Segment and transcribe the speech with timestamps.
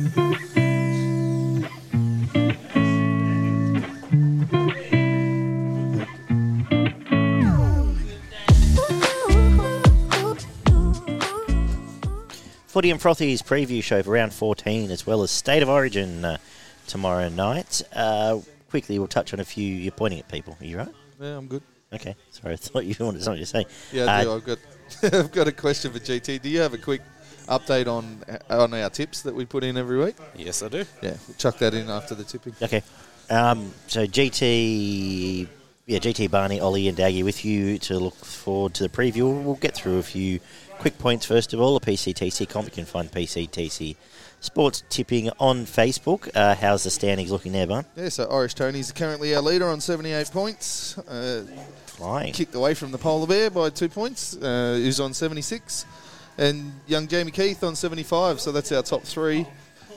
[0.00, 0.12] Footy
[12.90, 16.38] and Frothy's preview show for round 14, as well as State of Origin uh,
[16.86, 17.82] tomorrow night.
[17.92, 18.38] Uh,
[18.70, 19.66] quickly, we'll touch on a few.
[19.66, 20.56] You're pointing at people.
[20.58, 20.88] Are you right?
[21.20, 21.62] Yeah, I'm good.
[21.92, 22.16] Okay.
[22.30, 23.66] Sorry, I thought you wanted something to say.
[23.92, 24.30] Yeah, I do.
[24.30, 24.58] Uh, I've got
[25.12, 26.40] I've got a question for GT.
[26.40, 27.02] Do you have a quick
[27.50, 30.16] update on on our tips that we put in every week?
[30.34, 30.84] Yes, I do.
[31.02, 32.54] Yeah, we'll chuck that in after the tipping.
[32.62, 32.82] Okay.
[33.28, 35.46] Um, so GT,
[35.86, 39.22] yeah, GT Barney, Ollie, and Daggy with you to look forward to the preview.
[39.22, 40.40] We'll, we'll get through a few
[40.78, 41.78] quick points first of all.
[41.78, 43.96] The PCTC comp, you can find PCTC
[44.40, 46.30] Sports Tipping on Facebook.
[46.34, 47.84] Uh, how's the standings looking there, Barn?
[47.94, 50.98] Yeah, so Irish Tony's currently our leader on 78 points.
[50.98, 51.46] Uh,
[51.86, 52.32] Flying.
[52.32, 55.84] kicked away from the Polar Bear by two points, uh, who's on 76.
[56.40, 59.46] And young Jamie Keith on 75, so that's our top three.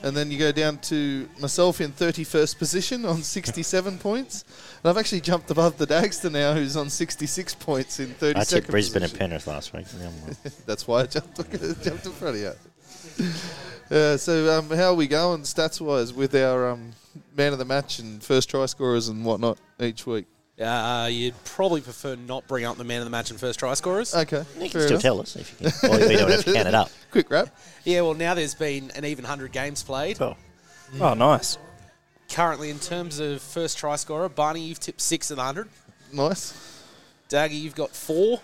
[0.04, 4.44] And then you go down to myself in 31st position on 67 points.
[4.84, 8.44] And I've actually jumped above the Dagster now, who's on 66 points in 32nd I
[8.44, 9.18] tipped Brisbane and.
[9.18, 9.86] Penrith last week.
[10.66, 11.38] That's why I jumped,
[11.82, 12.52] jumped in front of you.
[13.90, 16.92] Uh, so um, how are we going stats wise with our um,
[17.38, 20.26] man of the match and first try scorers and whatnot each week?
[20.62, 23.74] Uh, you'd probably prefer not bring up the man of the match and first try
[23.74, 24.14] scorers.
[24.14, 25.02] Okay, You can fair still enough.
[25.02, 25.90] tell us if you can.
[25.90, 26.90] Or we don't have to count it up.
[27.12, 27.50] Quick wrap.
[27.86, 30.22] Yeah, well, now there's been an even 100 games played.
[30.22, 30.38] Oh,
[31.02, 31.58] Oh, nice.
[32.30, 35.68] Currently, in terms of first try scorer, Barney, you've tipped 6 of the 100.
[36.12, 36.54] Nice.
[37.30, 38.40] Daggy, you've got 4.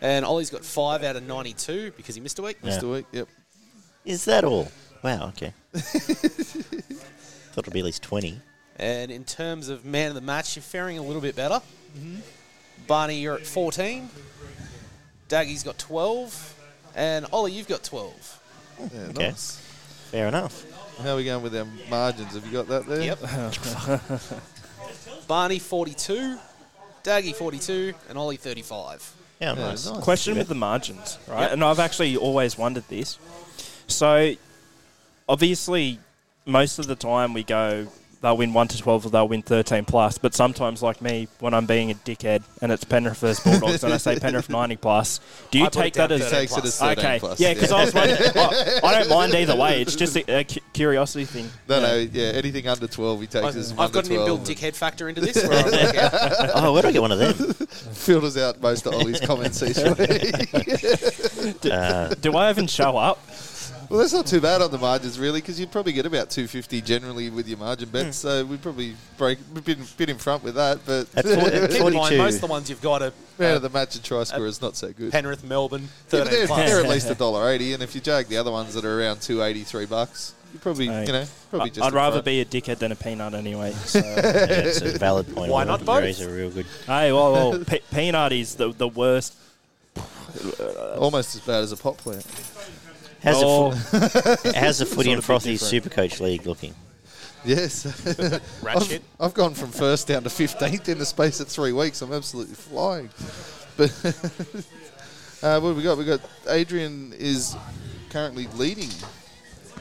[0.00, 2.58] And Ollie's got 5 out of 92 because he missed a week.
[2.62, 2.66] Yeah.
[2.70, 3.06] Missed a week.
[3.10, 3.28] Yep.
[4.04, 4.70] is that all?
[5.02, 5.52] Wow, okay.
[5.74, 8.40] Thought it'd be at least 20.
[8.78, 11.60] And in terms of man of the match, you're faring a little bit better.
[11.96, 12.16] Mm-hmm.
[12.86, 14.08] Barney, you're at 14.
[15.28, 16.58] Daggy's got 12.
[16.94, 18.40] And Ollie, you've got 12.
[18.78, 19.28] Yeah, Okay.
[19.28, 19.56] Nice.
[20.10, 20.64] Fair enough.
[21.02, 22.34] How are we going with our margins?
[22.34, 23.02] Have you got that there?
[23.02, 23.18] Yep.
[25.28, 26.38] Barney, 42.
[27.04, 27.94] Daggy, 42.
[28.08, 29.14] And Ollie, 35.
[29.40, 29.88] Yeah, Yeah, nice.
[29.90, 30.02] nice.
[30.02, 31.42] Question with the margins, right?
[31.42, 31.52] Yep.
[31.52, 33.18] And I've actually always wondered this.
[33.86, 34.34] So,
[35.28, 35.98] obviously,
[36.46, 37.88] most of the time we go,
[38.22, 40.16] they'll win 1 to 12 or they'll win 13 plus.
[40.16, 43.92] But sometimes, like me, when I'm being a dickhead and it's Penrith versus Bulldogs and
[43.92, 46.22] I say Penrith 90 plus, do you I take that as.
[46.24, 47.38] He takes it as Okay, plus.
[47.40, 49.82] yeah, because I was wondering, I, I don't mind either way.
[49.82, 51.48] It's just a, a curiosity thing.
[51.68, 54.26] No, no, yeah, anything under 12 he takes as I've, 1 I've got to an
[54.26, 54.40] 12.
[54.40, 55.42] inbuilt dickhead factor into this.
[55.46, 56.50] Where like.
[56.54, 57.34] Oh, where do I get one of them?
[57.92, 61.64] Filters out most of Ollie's comments each week.
[61.72, 63.18] Uh, Do I even show up?
[63.92, 66.80] Well, that's not too bad on the margins, really, because you'd probably get about 250
[66.80, 67.92] generally with your margin Hmm.
[67.92, 71.34] bets, so we'd probably break a bit, bit in front with that, but At four-
[71.48, 72.18] at Keep in mind, 42.
[72.18, 74.46] most of the ones you've got are man uh, of the match and try score
[74.46, 75.12] is not so good.
[75.12, 76.70] Penrith, Melbourne, Yeah, 13 but they're, plus.
[76.70, 79.00] they're at least a dollar eighty, and if you jag the other ones that are
[79.00, 81.06] around two eighty three bucks, you probably Hey.
[81.06, 81.82] you know probably I- just.
[81.82, 82.24] I'd in rather front.
[82.24, 83.72] be a dickhead than a peanut anyway.
[83.84, 83.98] So.
[83.98, 85.52] yeah, it's a valid point.
[85.52, 86.04] Why not of both?
[86.04, 86.66] these are real good.
[86.86, 89.34] hey, well, well pe- peanut is the, the worst.
[90.98, 92.24] almost as bad as a pot plant.
[93.22, 93.70] How's, Oh.
[93.70, 93.76] the,
[94.42, 95.84] fo- how's the footy Sort and of Frothy different.
[95.84, 96.74] Supercoach League looking?
[97.44, 97.86] Yes,
[98.62, 99.00] Rat I've.
[99.18, 102.00] I've gone from first down to fifteenth in the space of three weeks.
[102.02, 103.10] I'm absolutely flying.
[103.74, 103.90] But
[105.42, 105.96] uh, what have we got?
[105.96, 107.56] We got Adrian is
[108.10, 108.90] currently leading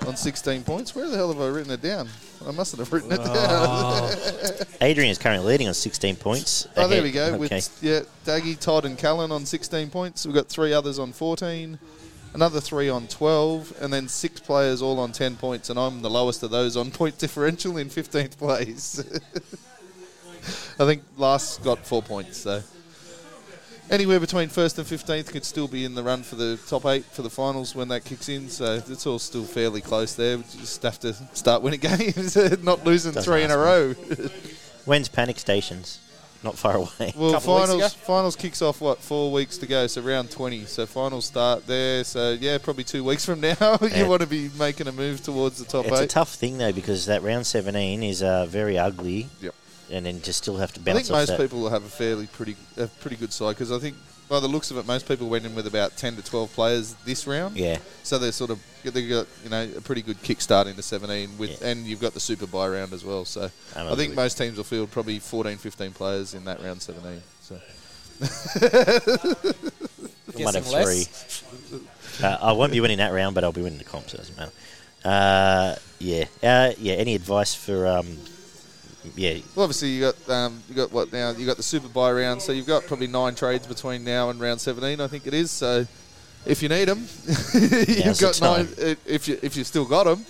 [0.07, 0.95] on 16 points.
[0.95, 2.07] Where the hell have I written it down?
[2.47, 4.09] I mustn't have written it down.
[4.79, 6.67] Adrian is currently leading on 16 points.
[6.77, 7.33] Oh, there we go.
[7.33, 7.37] Okay.
[7.37, 10.25] With yeah, Daggy, Todd, and Callan on 16 points.
[10.25, 11.77] We've got three others on 14,
[12.33, 16.09] another three on 12, and then six players all on 10 points, and I'm the
[16.09, 18.99] lowest of those on point differential in 15th place.
[20.79, 22.61] I think last got four points, so
[23.91, 27.05] anywhere between first and 15th could still be in the run for the top eight
[27.05, 28.49] for the finals when that kicks in.
[28.49, 30.37] So it's all still fairly close there.
[30.37, 33.93] We just have to start winning games, not losing Doesn't three in a row.
[34.85, 35.99] When's Panic Stations?
[36.43, 37.13] Not far away.
[37.15, 40.65] Well, finals finals kicks off what four weeks to go, so round twenty.
[40.65, 42.03] So finals start there.
[42.03, 44.03] So yeah, probably two weeks from now, Yeah.
[44.03, 46.71] you want to be making a move towards the top It's a tough thing though
[46.71, 49.27] because that round 17 is uh, very ugly.
[49.41, 49.53] Yep.
[49.91, 50.97] And then to still have to bounce.
[50.97, 51.39] I think most that.
[51.39, 53.95] people will have a fairly pretty a pretty good side because I think
[54.31, 56.93] by the looks of it, most people went in with about ten to twelve players
[57.05, 57.57] this round.
[57.57, 57.79] Yeah.
[58.03, 61.61] So they're sort of they got you know a pretty good kickstart into seventeen with,
[61.61, 61.67] Yeah.
[61.67, 63.25] and you've got the super buy round as well.
[63.25, 63.45] So I
[63.75, 64.05] Absolutely.
[64.05, 67.21] think most teams will field probably 14, 15 players in that round seventeen.
[67.41, 67.59] So.
[68.23, 68.27] I
[70.43, 71.05] might have Guessing three.
[72.25, 74.19] Uh, I won't be winning that round, but I'll be winning the comp, so it
[74.19, 74.51] doesn't matter.
[75.03, 76.23] Uh, yeah.
[76.41, 76.93] Uh, yeah.
[76.93, 77.85] Any advice for.
[77.85, 78.17] Um,
[79.15, 79.39] yeah.
[79.55, 81.31] Well, obviously you got um, you got what now?
[81.31, 84.39] You got the super buy round, so you've got probably nine trades between now and
[84.39, 85.51] round seventeen, I think it is.
[85.51, 85.85] So
[86.45, 86.99] if you need them,
[87.53, 88.95] you've got the nine.
[89.05, 90.25] If you if you still got them,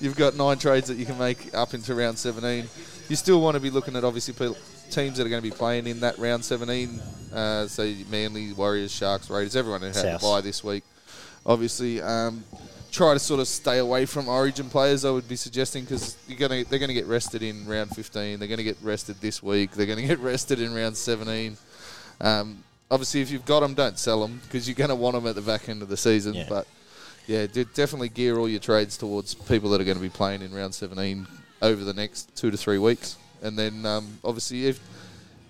[0.00, 2.68] you've got nine trades that you can make up into round 17.
[3.08, 4.56] You still want to be looking at obviously people,
[4.90, 7.00] teams that are going to be playing in that round 17.
[7.32, 10.20] Uh, so Manly, Warriors, Sharks, Raiders, everyone who had South.
[10.20, 10.84] to buy this week.
[11.46, 12.44] Obviously, um,
[12.94, 15.04] try to sort of stay away from Origin players.
[15.04, 18.38] I would be suggesting because you're gonna they're going to get rested in round 15.
[18.38, 19.72] They're going to get rested this week.
[19.72, 21.56] They're going to get rested in round 17.
[22.20, 25.26] Um, obviously, if you've got them, don't sell them because you're going to want them
[25.26, 26.34] at the back end of the season.
[26.34, 26.46] Yeah.
[26.48, 26.68] But
[27.26, 30.42] yeah, de- definitely gear all your trades towards people that are going to be playing
[30.42, 31.26] in round 17
[31.62, 33.16] over the next two to three weeks.
[33.42, 34.78] And then um, obviously, if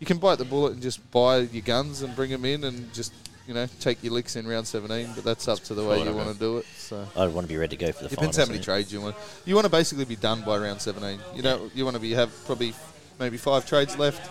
[0.00, 2.93] you can bite the bullet and just buy your guns and bring them in and
[2.94, 3.12] just
[3.46, 5.12] you know take your licks in round 17.
[5.14, 6.67] But that's up to the way you want to do it.
[6.76, 7.06] So.
[7.17, 9.17] I want to be ready to go for the Depends how many trades you want.
[9.44, 11.19] You want to basically be done by round 17.
[11.35, 12.75] You know, you want to be have probably
[13.19, 14.31] maybe five trades left,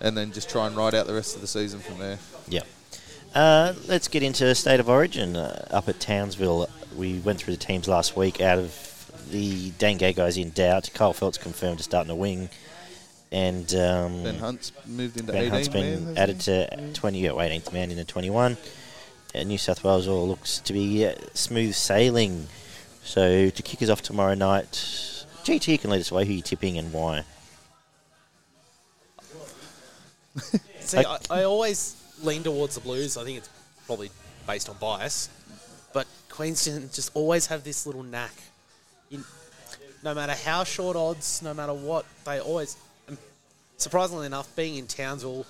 [0.00, 2.18] and then just try and ride out the rest of the season from there.
[2.48, 2.62] Yeah.
[3.34, 6.68] Uh, let's get into State of Origin uh, up at Townsville.
[6.96, 8.40] We went through the teams last week.
[8.40, 8.86] Out of
[9.30, 12.50] the Dane Gay guys in doubt, Kyle Feldt's confirmed to start in the wing.
[13.32, 16.42] And um, Ben Hunt's moved into Ben 18 Hunt's been man, added he?
[16.42, 18.56] to 20, yeah, 18th man in the 21.
[19.32, 22.48] Uh, New South Wales all looks to be uh, smooth sailing.
[23.04, 24.72] So to kick us off tomorrow night,
[25.44, 26.24] GT you can lead us away.
[26.24, 27.24] Who you tipping and why?
[30.80, 33.16] See, I, I always lean towards the Blues.
[33.16, 33.48] I think it's
[33.86, 34.10] probably
[34.46, 35.28] based on bias,
[35.92, 38.34] but Queensland just always have this little knack.
[39.10, 39.24] In,
[40.02, 42.76] no matter how short odds, no matter what, they always.
[43.80, 45.46] And surprisingly enough, being in Townsville,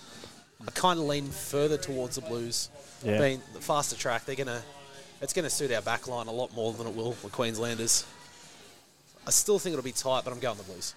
[0.65, 2.71] I kind of lean further towards the Blues.
[3.03, 3.19] Yeah.
[3.19, 4.63] Being the faster track, they're gonna.
[5.21, 8.07] It's going to suit our back line a lot more than it will the Queenslanders.
[9.27, 10.95] I still think it'll be tight, but I'm going the Blues.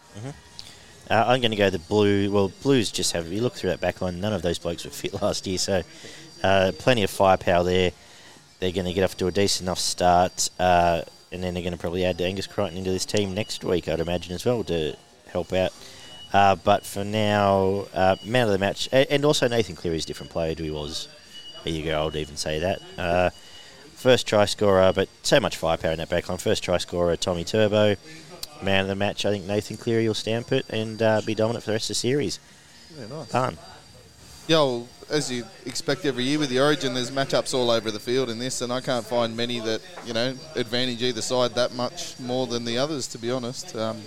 [1.09, 2.31] Uh, I'm going to go the blue.
[2.31, 3.27] Well, Blues just have.
[3.31, 4.21] You look through that back line.
[4.21, 5.81] None of those blokes were fit last year, so
[6.44, 7.91] uh, plenty of firepower there.
[8.59, 11.01] They're going to get off to a decent enough start, uh,
[11.31, 14.00] and then they're going to probably add Angus Crichton into this team next week, I'd
[14.00, 14.95] imagine as well to
[15.27, 15.74] help out.
[16.33, 20.07] Uh, but for now, uh, man of the match, a- and also Nathan Cleary's a
[20.07, 21.07] different player to he was
[21.65, 22.01] a year ago.
[22.01, 22.81] I would even say that.
[22.97, 23.30] Uh,
[23.95, 26.39] first try scorer, but so much firepower in that back line.
[26.39, 27.95] First try scorer, Tommy Turbo.
[28.63, 31.63] Man of the match, I think Nathan Cleary will stamp it and uh, be dominant
[31.63, 32.39] for the rest of the series.
[32.97, 33.29] Yeah, nice.
[33.29, 33.57] Done.
[34.47, 38.00] Yeah, well, as you expect every year with the Origin, there's matchups all over the
[38.00, 41.74] field in this, and I can't find many that you know advantage either side that
[41.74, 43.07] much more than the others.
[43.07, 44.01] To be honest, um,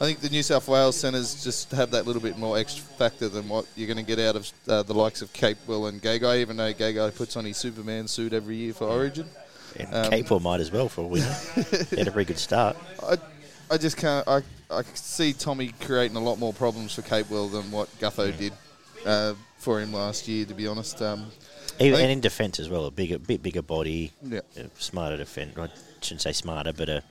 [0.00, 3.28] I think the New South Wales centres just have that little bit more extra factor
[3.28, 6.02] than what you're going to get out of uh, the likes of Cape Capewell and
[6.02, 6.40] Gagai.
[6.40, 9.26] Even though Gagai puts on his Superman suit every year for Origin,
[9.78, 11.32] And Um, Capewell might as well for a winner.
[11.90, 12.76] he had a very good start.
[13.02, 13.18] I,
[13.70, 14.26] I just can't.
[14.26, 18.36] I, I see Tommy creating a lot more problems for Cape Capewell than what Gutho
[18.36, 18.52] did
[19.06, 20.44] uh, for him last year.
[20.44, 21.26] To be honest, um,
[21.78, 24.40] Even, and in defence as well, a bigger, bit bigger body, yeah.
[24.76, 25.56] smarter defence.
[25.56, 25.68] I
[26.00, 27.04] shouldn't say smarter, but a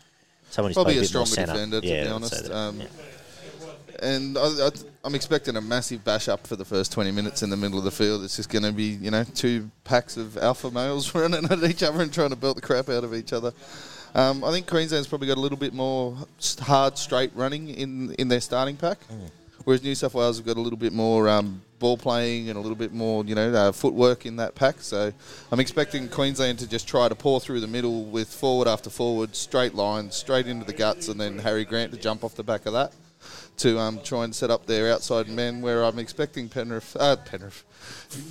[0.53, 1.53] someone who's Probably played a bit stronger centre.
[1.53, 2.51] defender, to yeah, be honest.
[2.51, 2.87] Um, Yeah.
[4.01, 4.69] And I, I,
[5.05, 7.85] I'm expecting a massive bash up for the first 20 minutes in the middle of
[7.85, 8.23] the field.
[8.23, 11.83] It's just going to be, you know, two packs of alpha males running at each
[11.83, 13.53] other and trying to belt the crap out of each other.
[14.13, 16.17] Um, I think Queensland's probably got a little bit more
[16.59, 18.99] hard, straight running in, in their starting pack,
[19.63, 22.61] whereas New South Wales have got a little bit more um, ball playing and a
[22.61, 24.75] little bit more, you know, uh, footwork in that pack.
[24.79, 25.11] So
[25.51, 29.35] I'm expecting Queensland to just try to pour through the middle with forward after forward,
[29.35, 32.65] straight lines, straight into the guts, and then Harry Grant to jump off the back
[32.65, 32.93] of that
[33.57, 35.61] to um, try and set up their outside men.
[35.61, 37.63] Where I'm expecting Penrith, uh, Penrith,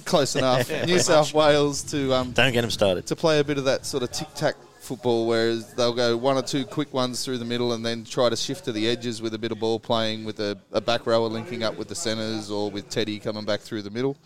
[0.05, 3.07] close enough, New South Wales to um, Don't get them started.
[3.07, 4.57] to play a bit of that sort of tic tac
[4.93, 8.29] football, whereas they'll go one or two quick ones through the middle and then try
[8.29, 11.07] to shift to the edges with a bit of ball playing with a, a back
[11.07, 14.19] rower linking up with the centres or with Teddy coming back through the middle.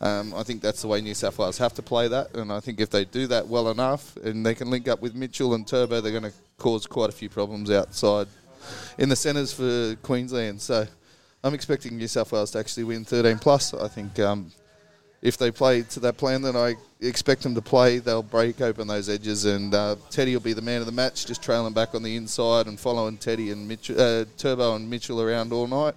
[0.00, 2.60] Um, I think that's the way New South Wales have to play that, and I
[2.60, 5.66] think if they do that well enough and they can link up with Mitchell and
[5.66, 8.28] Turbo, they're going to cause quite a few problems outside
[8.96, 10.62] in the centres for Queensland.
[10.62, 10.86] So
[11.44, 13.74] I'm expecting New South Wales to actually win 13 plus.
[13.74, 14.52] I think um,
[15.20, 18.86] if they play to that plan that I expect them to play, they'll break open
[18.86, 21.94] those edges, and uh, Teddy will be the man of the match, just trailing back
[21.94, 25.94] on the inside and following Teddy and Mitchell, uh, Turbo and Mitchell around all night.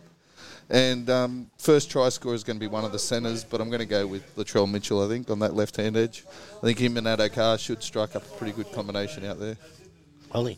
[0.70, 3.70] And um, first try scorer is going to be one of the centres, but I'm
[3.70, 6.24] going to go with Latrell Mitchell, I think, on that left hand edge.
[6.60, 9.58] I think him and Addo-Carr should strike up a pretty good combination out there.
[10.32, 10.58] Ollie.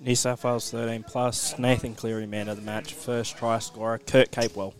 [0.00, 1.58] New South Wales 13 plus.
[1.58, 2.94] Nathan Cleary, man of the match.
[2.94, 3.98] First try scorer.
[3.98, 4.74] Kurt Capewell.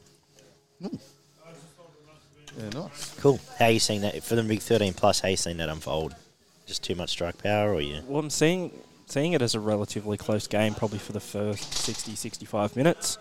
[2.59, 3.15] Yeah, nice.
[3.21, 3.41] Cool.
[3.59, 4.23] How are you seeing that?
[4.23, 6.15] For the big 13 plus, how are you seeing that unfold?
[6.67, 8.01] Just too much strike power, or you?
[8.07, 8.73] Well, I'm seeing
[9.07, 13.19] seeing it as a relatively close game, probably for the first 60, 65 minutes.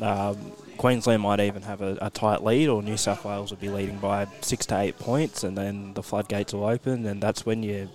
[0.00, 3.68] Um, Queensland might even have a, a tight lead, or New South Wales will be
[3.68, 7.62] leading by six to eight points, and then the floodgates will open, and that's when
[7.62, 7.90] you,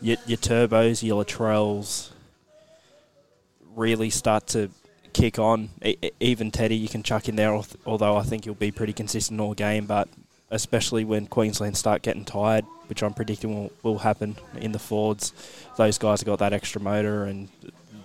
[0.00, 2.10] your, your turbos, your Latrells,
[3.74, 4.70] really start to
[5.16, 5.70] kick on.
[6.20, 9.54] Even Teddy, you can chuck in there, although I think he'll be pretty consistent all
[9.54, 9.86] game.
[9.86, 10.08] But
[10.50, 15.32] especially when Queensland start getting tired, which I'm predicting will, will happen in the Fords,
[15.76, 17.48] those guys have got that extra motor and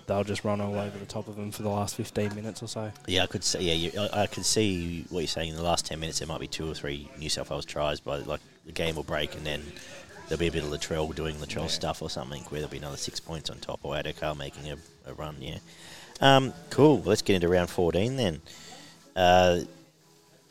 [0.06, 2.66] they'll just run all over the top of them for the last 15 minutes or
[2.66, 2.90] so.
[3.06, 3.60] Yeah, I could see.
[3.60, 5.50] Yeah, you, I, I could see what you're saying.
[5.50, 8.00] In the last ten minutes, there might be two or three New South Wales tries,
[8.00, 9.62] but like the game will break, and then
[10.28, 12.96] there'll be a bit of Latrell doing Latrell stuff or something, where there'll be another
[12.96, 14.76] six points on top, or Addo-Carr making a,
[15.06, 15.36] a run.
[15.40, 15.58] Yeah,
[16.22, 17.02] um, cool.
[17.02, 18.40] Let's get into round fourteen then.
[19.14, 19.60] Uh,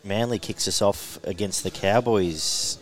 [0.04, 2.78] Manly kicks us off against the Cowboys.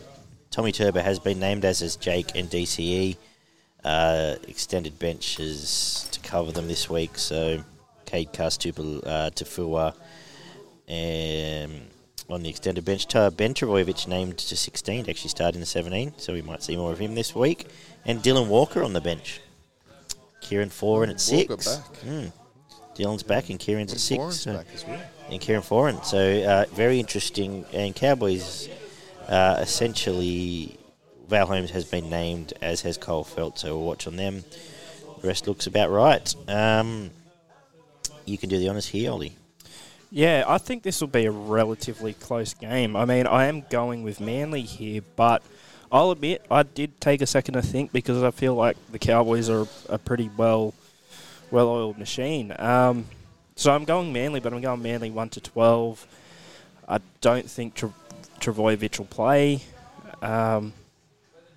[0.51, 3.17] Tommy Turbo has been named as is Jake and DCE.
[3.83, 7.17] Uh, extended benches to cover them this week.
[7.17, 7.63] So
[8.05, 9.93] Cade Kastupa, uh, Tafua,
[10.89, 11.81] um,
[12.29, 13.07] on the extended bench.
[13.07, 16.75] Ta- Ben Trbojevic named to 16 actually start in the 17, so we might see
[16.75, 17.67] more of him this week.
[18.05, 19.39] And Dylan Walker on the bench.
[20.41, 21.77] Kieran Foran at Walker six.
[21.77, 21.93] back.
[22.01, 22.31] Mm.
[22.99, 24.35] Dylan's back and Kieran's at six.
[24.41, 25.01] So- back as well.
[25.31, 26.03] and Kieran Foran.
[26.03, 27.65] So uh, very interesting.
[27.73, 28.67] And Cowboys
[29.27, 30.77] uh, essentially,
[31.27, 33.57] Val Holmes has been named, as has Kyle Feldt.
[33.57, 34.43] So we'll watch on them.
[35.21, 36.33] The rest looks about right.
[36.47, 37.11] Um,
[38.25, 39.35] you can do the honours here, Ollie.
[40.11, 42.95] Yeah, I think this will be a relatively close game.
[42.95, 45.43] I mean, I am going with Manly here, but
[45.91, 49.49] I'll admit I did take a second to think because I feel like the Cowboys
[49.49, 50.73] are a pretty well
[51.51, 52.53] well-oiled machine.
[52.59, 53.05] Um,
[53.55, 56.07] so I'm going Manly, but I'm going Manly one to twelve.
[56.87, 57.93] I don't think Tra-
[58.39, 59.61] Trbojevic will play,
[60.21, 60.73] um,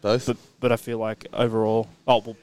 [0.01, 0.27] Both.
[0.27, 2.37] but but I feel like overall, oh well,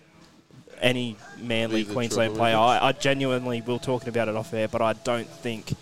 [0.81, 4.81] any Manly Either Queensland player, I, I genuinely will talking about it off air, but
[4.81, 5.73] I don't think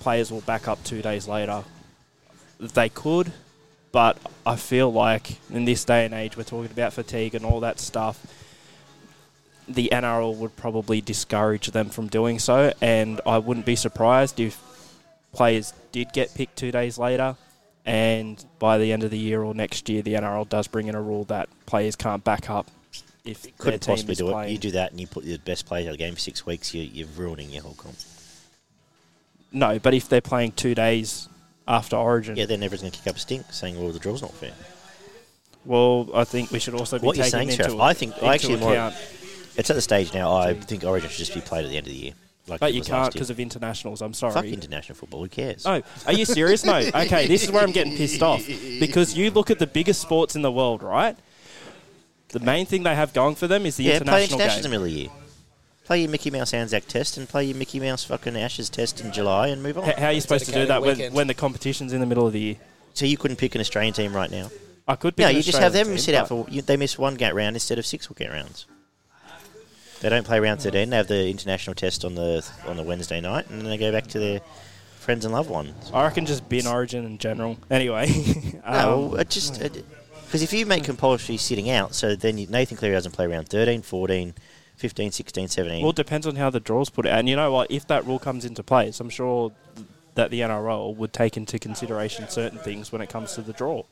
[0.00, 1.64] players will back up two days later.
[2.58, 3.32] They could,
[3.92, 7.60] but I feel like in this day and age, we're talking about fatigue and all
[7.60, 8.20] that stuff.
[9.72, 14.60] The NRL would probably discourage them from doing so, and I wouldn't be surprised if
[15.32, 17.36] players did get picked two days later,
[17.86, 20.94] and by the end of the year or next year, the NRL does bring in
[20.94, 22.68] a rule that players can't back up
[23.24, 24.32] if their Couldn't team possibly is do it.
[24.32, 24.52] playing.
[24.52, 26.44] You do that and you put your best players out of the game for six
[26.44, 27.94] weeks, you, you're ruining your whole comp.
[29.52, 31.28] No, but if they're playing two days
[31.68, 34.22] after Origin, Yeah, then everyone's going to kick up a stink saying, well, the draw's
[34.22, 34.52] not fair.
[35.64, 38.14] well, I think we should also be What you're taking saying, into, Sheriff, I think-
[38.22, 38.94] I actually more- account.
[39.60, 41.86] It's at the stage now, I think Origin should just be played at the end
[41.86, 42.12] of the year.
[42.48, 44.02] Like But you can't because of internationals.
[44.02, 44.32] I'm sorry.
[44.32, 45.64] Fuck international football, who cares?
[45.66, 46.64] Oh, are you serious?
[46.64, 46.78] No.
[46.94, 48.44] Okay, this is where I'm getting pissed off.
[48.46, 51.16] Because you look at the biggest sports in the world, right?
[52.28, 54.62] The main thing they have going for them is the yeah, play international internationals in
[54.62, 55.08] the middle of the year.
[55.84, 59.12] Play your Mickey Mouse Anzac test and play your Mickey Mouse fucking Ashes test in
[59.12, 59.88] July and move on.
[59.88, 62.26] H- How are you supposed to do that when, when the competition's in the middle
[62.26, 62.56] of the year?
[62.94, 64.50] So you couldn't pick an Australian team right now?
[64.86, 66.46] I could pick No, an you just have them team, sit out for.
[66.48, 68.66] You, they miss one gate round instead of six gate rounds.
[70.00, 70.90] They don't play round thirteen.
[70.90, 73.92] They have the international test on the on the Wednesday night, and then they go
[73.92, 74.40] back to their
[74.98, 75.90] friends and loved ones.
[75.92, 77.58] I reckon just bin Origin in general.
[77.70, 78.06] Anyway,
[78.66, 82.76] No, um, it just because if you make compulsory sitting out, so then you, Nathan
[82.76, 84.34] Cleary doesn't play round 13, 14,
[84.76, 85.82] 15, 16, 17.
[85.82, 87.10] Well, it depends on how the draws put it.
[87.10, 87.70] And you know what?
[87.70, 89.52] If that rule comes into place, I'm sure
[90.14, 93.82] that the NRL would take into consideration certain things when it comes to the draw.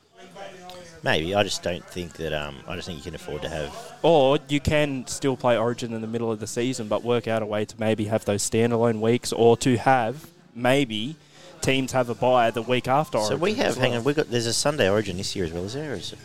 [1.03, 2.33] Maybe I just don't think that.
[2.33, 3.75] Um, I just think you can afford to have.
[4.03, 7.43] Or you can still play Origin in the middle of the season, but work out
[7.43, 11.17] a way to maybe have those standalone weeks, or to have maybe
[11.61, 13.19] teams have a bye the week after.
[13.19, 13.67] Origin So we have.
[13.69, 13.99] as Hang well.
[14.01, 14.31] on, we got.
[14.31, 15.93] There's a Sunday Origin this year as well, is there?
[15.93, 16.19] Or is it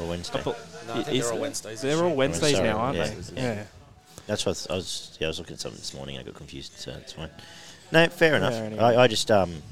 [0.00, 0.40] or Wednesday?
[0.44, 1.40] But- No, I think is they're all?
[1.40, 1.80] Wednesdays.
[1.82, 3.06] They're all Wednesdays now, aren't yeah.
[3.34, 3.42] they?
[3.42, 3.64] Yeah.
[4.26, 5.16] That's what I was.
[5.20, 6.16] Yeah, I was looking at something this morning.
[6.16, 6.72] and I got confused.
[6.78, 7.30] So it's fine.
[7.92, 8.54] No, fair enough.
[8.54, 8.82] anyway.
[8.82, 9.30] I, I just.
[9.30, 9.62] Um,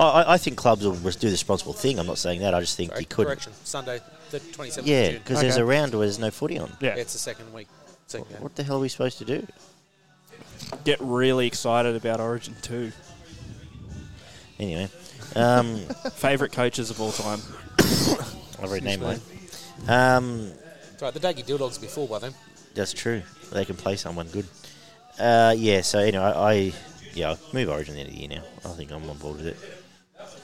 [0.00, 1.98] I- I, I think clubs will do the responsible thing.
[1.98, 2.54] I'm not saying that.
[2.54, 3.26] I just think Sorry, you could.
[3.26, 3.52] correction.
[3.64, 5.18] Sunday, the 27th Yeah, June.
[5.22, 6.72] because there's a round where there's no footy on.
[6.80, 6.94] Yeah.
[6.96, 7.68] It's the second week.
[8.06, 8.40] Second game.
[8.42, 9.46] What the hell are we supposed to do?
[10.84, 12.92] Get really excited about Origin two.
[14.58, 14.88] Anyway,
[15.36, 15.76] um,
[16.14, 17.40] Favorite coaches of all time.
[17.78, 19.20] I've already named mine.
[19.88, 20.52] Um,
[20.92, 22.34] It's right, the Daggy Dildogs will be full by then.
[22.74, 23.22] that's true.
[23.52, 24.46] They can play someone good.
[25.18, 25.80] Uh, yeah.
[25.80, 26.72] So anyway, I, I
[27.14, 28.28] yeah I'll move Origin at the end of the year
[28.64, 28.70] now.
[28.70, 29.56] I think I'm on board with it.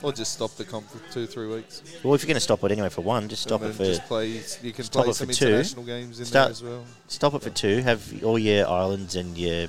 [0.03, 1.83] Or just stop the comp for two, three weeks.
[2.05, 4.05] Well, if you're going to stop it anyway for one, just stop it for just
[4.05, 4.41] play.
[4.63, 5.47] You can stop play it for some two.
[5.47, 6.85] international games in Start- there as well.
[7.09, 7.79] stop it for two.
[7.83, 9.69] Have all your islands and your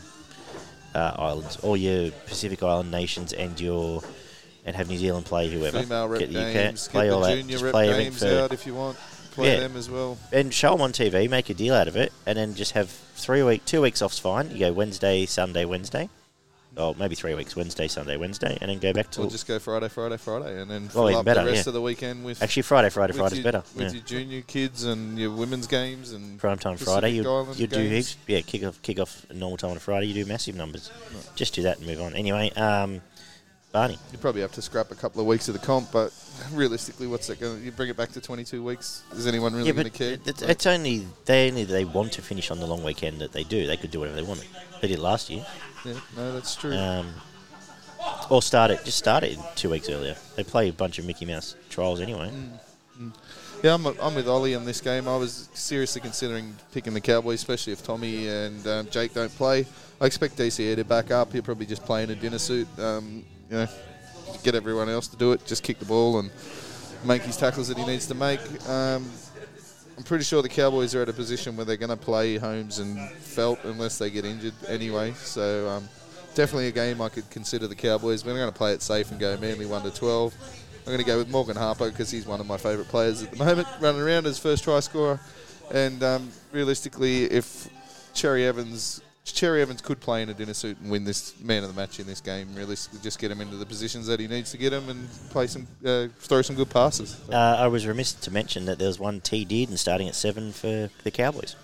[0.93, 4.01] uh, islands, all your Pacific Island nations, and your
[4.65, 5.81] and have New Zealand play whoever.
[5.81, 6.87] Female rep Get the UK, games.
[6.89, 7.35] play get all the that.
[7.37, 8.97] junior Just play everything for out if you want.
[9.31, 9.59] Play Yeah.
[9.61, 10.17] them as well.
[10.33, 11.29] and show them on TV.
[11.29, 14.19] Make a deal out of it, and then just have three week, two weeks off's
[14.19, 14.51] fine.
[14.51, 16.09] You go Wednesday, Sunday, Wednesday.
[16.77, 19.21] Oh, maybe three weeks, Wednesday, Sunday, Wednesday, and then go back to.
[19.21, 21.69] We'll just go Friday, Friday, Friday, and then Well, fill up better, the rest yeah.
[21.69, 23.63] of the weekend with Actually, Friday, Friday, Friday's your, better.
[23.75, 23.91] with yeah.
[23.91, 27.81] your junior kids and your women's games and Prime time Pacific Friday, you you do
[27.81, 28.17] heaps.
[28.27, 30.07] Yeah, kick off, kick off normal time on a Friday.
[30.07, 30.91] You do massive numbers.
[31.35, 32.13] Just do that and move on.
[32.13, 33.01] Anyway, um,
[33.77, 36.11] Barney, You probably have to scrap a couple of weeks of the comp, but
[36.51, 37.59] realistically, what's that going?
[37.59, 39.03] to You bring it back to 22 weeks.
[39.11, 40.13] Is anyone really yeah, going to care?
[40.13, 43.33] it- it's, it's only they only they want to finish on the long weekend that
[43.33, 43.67] they do.
[43.67, 44.43] They could do whatever they want.
[44.81, 45.45] They did last year.
[45.85, 46.75] yeah, no, that's true.
[46.75, 47.13] Um,
[48.31, 48.83] or start it.
[48.83, 50.15] Just start it two weeks earlier.
[50.35, 52.31] They play a bunch of Mickey Mouse trials anyway.
[53.61, 55.07] Yeah, I'm, I'm with Ollie on this game.
[55.07, 59.67] I was seriously considering picking the Cowboys, especially if Tommy and um, Jake don't play.
[60.01, 61.31] I expect DCE to back up.
[61.31, 62.67] He'll probably just play in a dinner suit.
[62.79, 63.67] Um, you know,
[64.43, 65.45] get everyone else to do it.
[65.45, 66.29] Just kick the ball and
[67.05, 68.39] make his tackles that he needs to make.
[68.67, 69.09] Um,
[69.97, 72.79] I'm pretty sure the Cowboys are at a position where they're going to play Holmes
[72.79, 75.13] and Feldt unless they get injured anyway.
[75.13, 75.89] So um,
[76.35, 78.23] definitely a game I could consider the Cowboys.
[78.23, 80.35] We're going to play it safe and go Manly one to 12.
[80.79, 83.31] I'm going to go with Morgan Harper because he's one of my favourite players at
[83.31, 85.19] the moment, running around as first try scorer.
[85.73, 87.67] And um, realistically, if
[88.13, 89.01] Cherry Evans,
[89.33, 91.99] Cherry Evans could play in a dinner suit and win this man of the match
[91.99, 92.53] in this game.
[92.55, 95.47] Realistically, just get him into the positions that he needs to get him and play
[95.47, 97.19] some, uh, throw some good passes.
[97.31, 100.15] Uh, I was remiss to mention that there was one T did and starting at
[100.15, 101.55] seven for the Cowboys.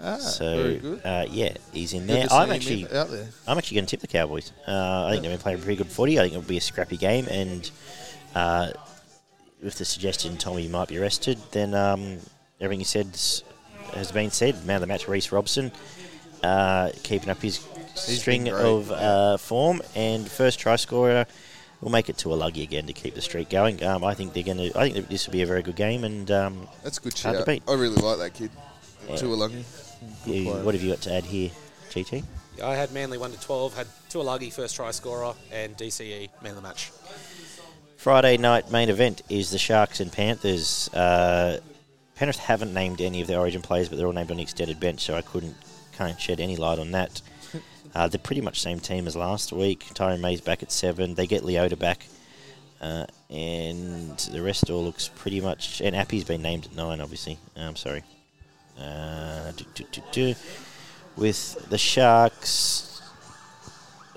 [0.00, 1.00] ah, so very good.
[1.04, 2.26] Uh, yeah, he's in there.
[2.30, 3.28] I'm actually there.
[3.46, 4.52] I'm actually going to tip the Cowboys.
[4.66, 6.18] Uh, I think they've been playing a pretty good footy.
[6.18, 7.68] I think it'll be a scrappy game, and
[8.34, 8.70] uh,
[9.62, 12.18] with the suggestion Tommy might be rested, then um,
[12.60, 13.08] everything he said
[13.94, 14.64] has been said.
[14.64, 15.72] Man of the match, Reece Robson,
[16.42, 21.26] uh, keeping up his string of uh, form, and first try scorer.
[21.80, 23.82] We'll make it to a luggy again to keep the streak going.
[23.82, 24.78] Um, I think they're going to.
[24.78, 27.38] I think this will be a very good game, and um, That's a good Hard
[27.38, 27.62] to beat.
[27.66, 28.50] I really like that kid.
[29.08, 29.16] Yeah.
[29.16, 29.64] Tuolungi.
[30.24, 31.50] Good you, what have you got to add here,
[31.90, 32.24] GT?
[32.56, 36.50] Yeah, I had Manly 1 to 12, had Tuolagi first try scorer, and DCE man
[36.50, 36.90] of the match.
[37.96, 40.88] Friday night main event is the Sharks and Panthers.
[40.92, 41.60] Uh,
[42.14, 44.80] Penrith haven't named any of their Origin players, but they're all named on the extended
[44.80, 45.56] bench, so I couldn't
[46.00, 47.20] can't shed any light on that.
[47.94, 49.84] Uh, they're pretty much same team as last week.
[49.94, 51.14] Tyrone May's back at seven.
[51.14, 52.06] They get Leota back,
[52.80, 55.80] uh, and the rest all looks pretty much.
[55.80, 57.38] And Appy's been named at nine, obviously.
[57.56, 58.02] I'm sorry.
[58.80, 60.34] Uh, do, do, do.
[61.16, 63.02] With the Sharks,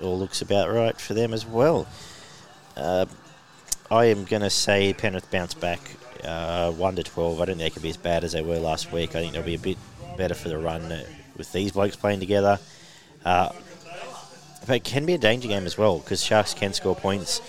[0.00, 1.86] all looks about right for them as well.
[2.76, 3.06] Uh,
[3.90, 5.80] I am going to say Penrith bounce back
[6.22, 7.40] uh, 1 to 12.
[7.40, 9.10] I don't think they can be as bad as they were last week.
[9.16, 9.78] I think they'll be a bit
[10.16, 11.04] better for the run uh,
[11.36, 12.58] with these blokes playing together.
[13.24, 13.50] Uh,
[14.66, 17.40] but it can be a danger game as well because Sharks can score points.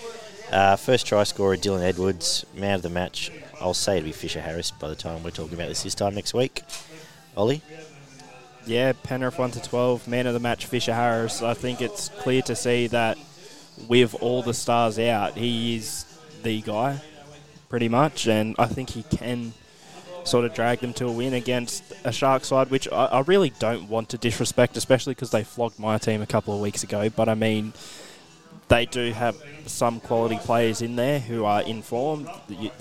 [0.52, 3.30] Uh, first try scorer Dylan Edwards, man of the match.
[3.60, 6.14] I'll say it'll be Fisher Harris by the time we're talking about this this time
[6.14, 6.62] next week.
[7.36, 7.62] Ollie?
[8.66, 11.42] Yeah, Penrith 1 to 12, man of the match, Fisher Harris.
[11.42, 13.16] I think it's clear to see that
[13.88, 16.04] with all the stars out, he is
[16.42, 17.00] the guy,
[17.68, 19.52] pretty much, and I think he can
[20.26, 23.50] sort of drag them to a win against a Shark side, which I, I really
[23.50, 27.08] don't want to disrespect, especially because they flogged my team a couple of weeks ago.
[27.08, 27.72] But I mean,
[28.68, 29.36] they do have
[29.66, 32.28] some quality players in there who are informed.
[32.48, 32.72] Your,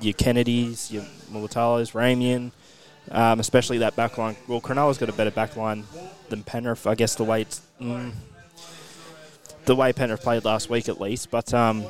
[0.00, 2.50] your Kennedys, your Mulitalos, Ramien,
[3.10, 4.36] um, especially that back line.
[4.48, 5.84] Well, Cronulla's got a better back line
[6.28, 7.62] than Penrith, I guess the way it's.
[7.80, 8.12] Mm,
[9.64, 11.30] the way Penrith played last week, at least.
[11.30, 11.84] But um,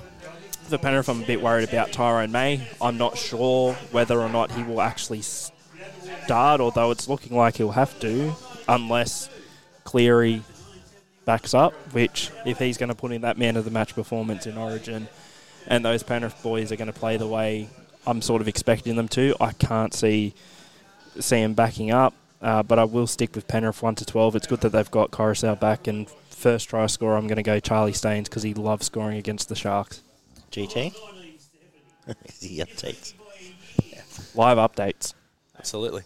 [0.69, 2.67] for Penrith, I'm a bit worried about Tyrone May.
[2.81, 7.73] I'm not sure whether or not he will actually start, although it's looking like he'll
[7.73, 8.33] have to,
[8.69, 9.29] unless
[9.85, 10.43] Cleary
[11.25, 14.47] backs up, which, if he's going to put in that man of the match performance
[14.47, 15.09] in Origin,
[15.67, 17.69] and those Penrith boys are going to play the way
[18.07, 20.35] I'm sort of expecting them to, I can't see
[21.21, 22.15] see him backing up.
[22.41, 24.35] Uh, but I will stick with Penrith 1 to 12.
[24.35, 25.87] It's good that they've got Koroisau back.
[25.87, 29.49] And first try scorer, I'm going to go Charlie Staines because he loves scoring against
[29.49, 30.03] the Sharks.
[30.53, 30.95] GT?
[32.07, 33.15] the updates.
[34.35, 35.15] Live updates.
[35.59, 36.03] Absolutely.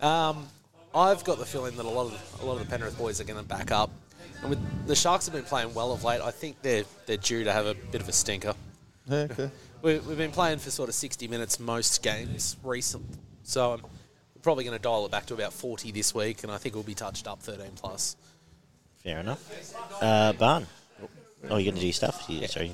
[0.00, 0.46] Um,
[0.94, 3.20] I've got the feeling that a lot of the, a lot of the Penrith boys
[3.20, 3.90] are going to back up.
[4.40, 7.44] And with the Sharks have been playing well of late, I think they're they're due
[7.44, 8.54] to have a bit of a stinker.
[9.10, 9.50] Okay.
[9.82, 13.04] We, we've been playing for sort of 60 minutes most games recent,
[13.42, 13.82] so I'm
[14.42, 16.84] probably going to dial it back to about 40 this week, and I think we'll
[16.84, 18.16] be touched up 13 plus.
[19.02, 19.74] Fair enough.
[20.00, 20.66] Uh, Barn?
[21.48, 22.24] Oh, you're going to do your stuff?
[22.28, 22.46] Yeah.
[22.48, 22.72] Sorry.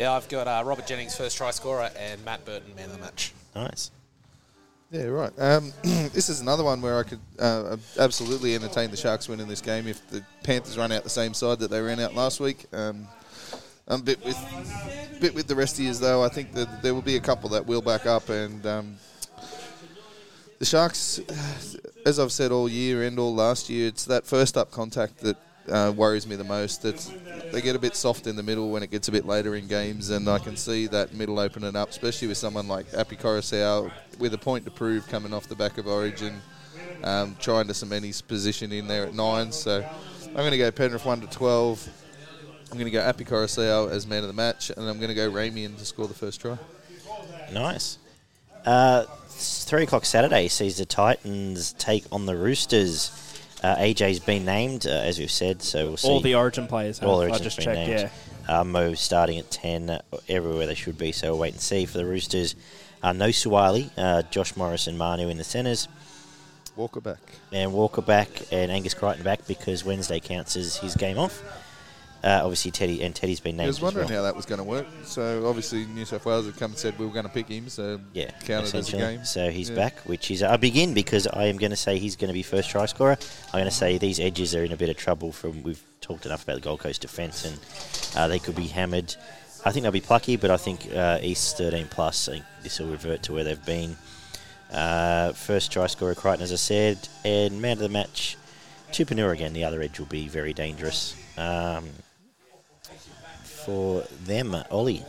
[0.00, 3.02] Yeah, I've got uh, Robert Jennings first try scorer and Matt Burton man of the
[3.02, 3.34] match.
[3.54, 3.90] Nice.
[4.90, 5.30] Yeah, right.
[5.38, 9.46] Um, this is another one where I could uh, absolutely entertain the Sharks win in
[9.46, 12.40] this game if the Panthers run out the same side that they ran out last
[12.40, 12.64] week.
[12.72, 13.06] Um,
[13.88, 16.24] I'm a bit with, bit with the rest of you though.
[16.24, 18.96] I think that there will be a couple that will back up, and um,
[20.60, 21.18] the Sharks,
[22.06, 25.36] as I've said all year and all last year, it's that first up contact that
[25.70, 26.84] uh, worries me the most.
[26.84, 27.12] It's,
[27.52, 29.66] they get a bit soft in the middle when it gets a bit later in
[29.66, 33.90] games, and I can see that middle opening up, especially with someone like Api Koroisau
[34.18, 36.40] with a point to prove coming off the back of Origin,
[37.02, 39.52] um, trying to cement his position in there at nine.
[39.52, 39.84] So
[40.26, 41.88] I'm going to go Penrith 1 to 12.
[42.70, 45.14] I'm going to go Api Koroisau as man of the match, and I'm going to
[45.14, 46.56] go Ramien to score the first try.
[47.52, 47.98] Nice.
[48.64, 53.29] Uh, three o'clock Saturday sees the Titans take on the Roosters.
[53.62, 56.08] Uh, AJ's been named, uh, as we've said, so we'll see.
[56.08, 56.98] All the Origin players.
[56.98, 57.08] Have.
[57.08, 57.76] All the I just been checked.
[57.88, 58.10] named.
[58.48, 58.58] Yeah.
[58.60, 61.84] Uh, Mo starting at 10, uh, everywhere they should be, so we'll wait and see.
[61.84, 62.56] For the Roosters,
[63.02, 65.88] uh, no Suaalii, uh, Josh Morris and Manu in the centres,
[66.74, 67.18] Walker back.
[67.52, 71.42] and Walker back and Angus Crichton back because Wednesday counts as his game off.
[72.22, 73.64] Uh, obviously, Teddy and Teddy's been named.
[73.64, 74.18] I was as wondering well.
[74.18, 74.86] how that was going to work.
[75.04, 77.68] So obviously New South Wales had come and said we were going to pick him,
[77.70, 79.24] so Yeah, counted as a game.
[79.24, 79.76] So he's Yeah.
[79.76, 82.42] back, which is a begin because I am going to say he's going to be
[82.42, 83.16] first try scorer.
[83.46, 86.26] I'm going to say these edges are in a bit of trouble from we've talked
[86.26, 87.58] enough about the Gold Coast defence and
[88.16, 89.14] uh, they could be hammered.
[89.64, 92.28] I think they'll be plucky, but I think uh, East 13 plus.
[92.28, 93.96] I think this will revert to where they've been.
[94.70, 98.36] Uh, first try scorer Crichton, as I said, and man of the match,
[98.92, 99.52] Tupouniua again.
[99.52, 101.88] The other edge will be very dangerous um,
[103.64, 104.56] for them.
[104.70, 105.04] Ollie,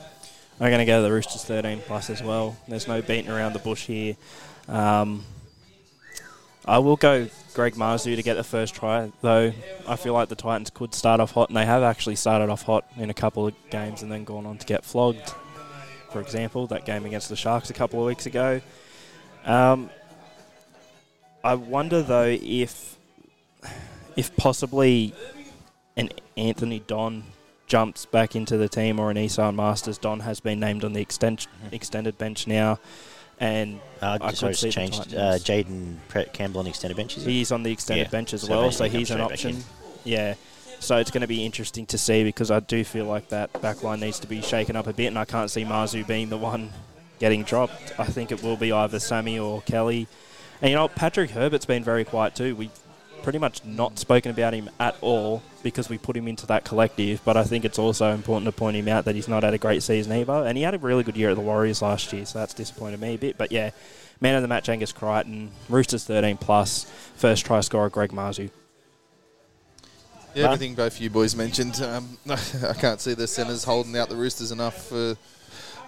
[0.60, 2.56] I'm going to go to the Roosters 13 plus as well.
[2.68, 4.16] There's no beating around the bush here.
[4.68, 5.26] Um,
[6.66, 9.52] I will go Greg Marzhew to get the first try, though.
[9.88, 12.62] I feel like the Titans could start off hot, and they have actually started off
[12.62, 15.34] hot in a couple of games and then gone on to get flogged.
[16.12, 18.62] For example, that game against the Sharks a couple of weeks ago.
[19.46, 19.90] Um,
[21.44, 22.98] I wonder though if,
[24.16, 25.16] if possibly,
[25.98, 27.24] an Anthony Don
[27.71, 29.97] jumps back into the team or an Esan Marsters.
[29.97, 32.79] Don has been named on the extend, extended bench now,
[33.39, 35.15] and uh, I could see changed.
[35.15, 35.95] Uh, Jayden
[36.34, 38.71] Campbell on the extended bench, is he's on the extended Yeah, bench as so well,
[38.73, 39.63] so he's an option.
[40.03, 40.34] Yeah.
[40.81, 43.84] So it's going to be interesting to see because I do feel like that back
[43.84, 46.38] line needs to be shaken up a bit, and I can't see Marzhew being the
[46.38, 46.71] one
[47.19, 47.97] getting dropped.
[47.97, 50.10] I think it will be either Sami or Kelly.
[50.62, 52.53] And you know, Patrick Herbert's been very quiet too.
[52.57, 52.71] We've
[53.23, 57.21] pretty much not spoken about him at all because we put him into that collective,
[57.23, 59.57] but I think it's also important to point him out that he's not had a
[59.57, 60.45] great season either.
[60.45, 62.99] And he had a really good year at the Warriors last year, so that's disappointed
[62.99, 63.38] me a bit.
[63.38, 63.71] But yeah,
[64.19, 68.49] man of the match, Angus Crichton, Roosters 13 plus, first try scorer, Greg Marzhew.
[70.34, 71.81] Yeah, everything both you boys mentioned.
[71.81, 75.17] Um, I can't see the centres holding out the Roosters enough for,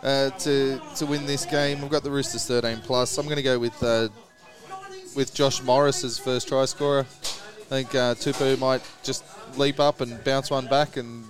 [0.04, 1.82] uh, to to win this game.
[1.84, 3.18] I've got the Roosters 13 plus.
[3.18, 4.10] I'm going to go with uh,
[5.16, 7.02] with Josh Morris as first try scorer.
[7.02, 9.24] I think uh, Tupou might just
[9.58, 11.30] leap up and bounce one back, and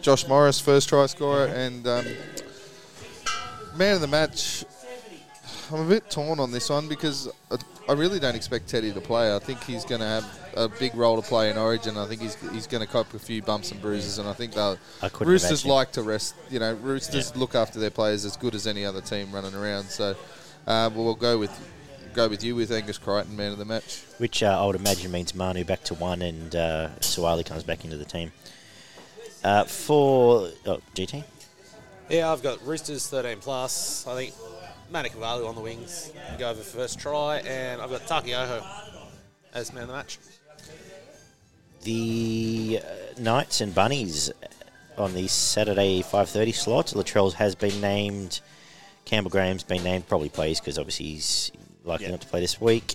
[0.00, 2.04] Josh Morris first try scorer and um,
[3.76, 4.64] man of the match.
[5.72, 7.56] I'm a bit torn on this one because I,
[7.88, 9.34] I really don't expect Teddy to play.
[9.34, 11.96] I think he's going to have a big role to play in Origin.
[11.96, 14.52] I think he's he's going to cop a few bumps and bruises, and I think
[14.52, 14.78] they'll.
[15.02, 16.34] I Roosters like to rest.
[16.50, 17.40] You know, Roosters Yeah.
[17.40, 19.84] look after their players as good as any other team running around.
[19.86, 20.14] So,
[20.66, 21.50] uh, we'll go with
[22.14, 24.02] go with you with Angus Crichton, man of the match.
[24.18, 27.84] Which uh, I would imagine means Manu back to one and uh, Suaalii comes back
[27.84, 28.32] into the team.
[29.42, 31.24] Uh, for oh, GT,
[32.08, 34.06] Yeah, I've got Roosters 13 plus.
[34.06, 34.34] I think
[34.92, 36.12] Manukavalu on the wings.
[36.38, 38.64] Go over first try, and I've got Taukeiaho
[39.52, 40.18] as man of the match.
[41.82, 44.32] the uh, Knights and Bunnies
[44.96, 46.86] on the Saturday 5:30 slot.
[46.88, 48.40] Latrell has been named.
[49.04, 50.08] Campbell Graham's been named.
[50.08, 51.52] Probably plays because obviously he's
[51.84, 52.12] likely Yeah.
[52.12, 52.94] not to play this week.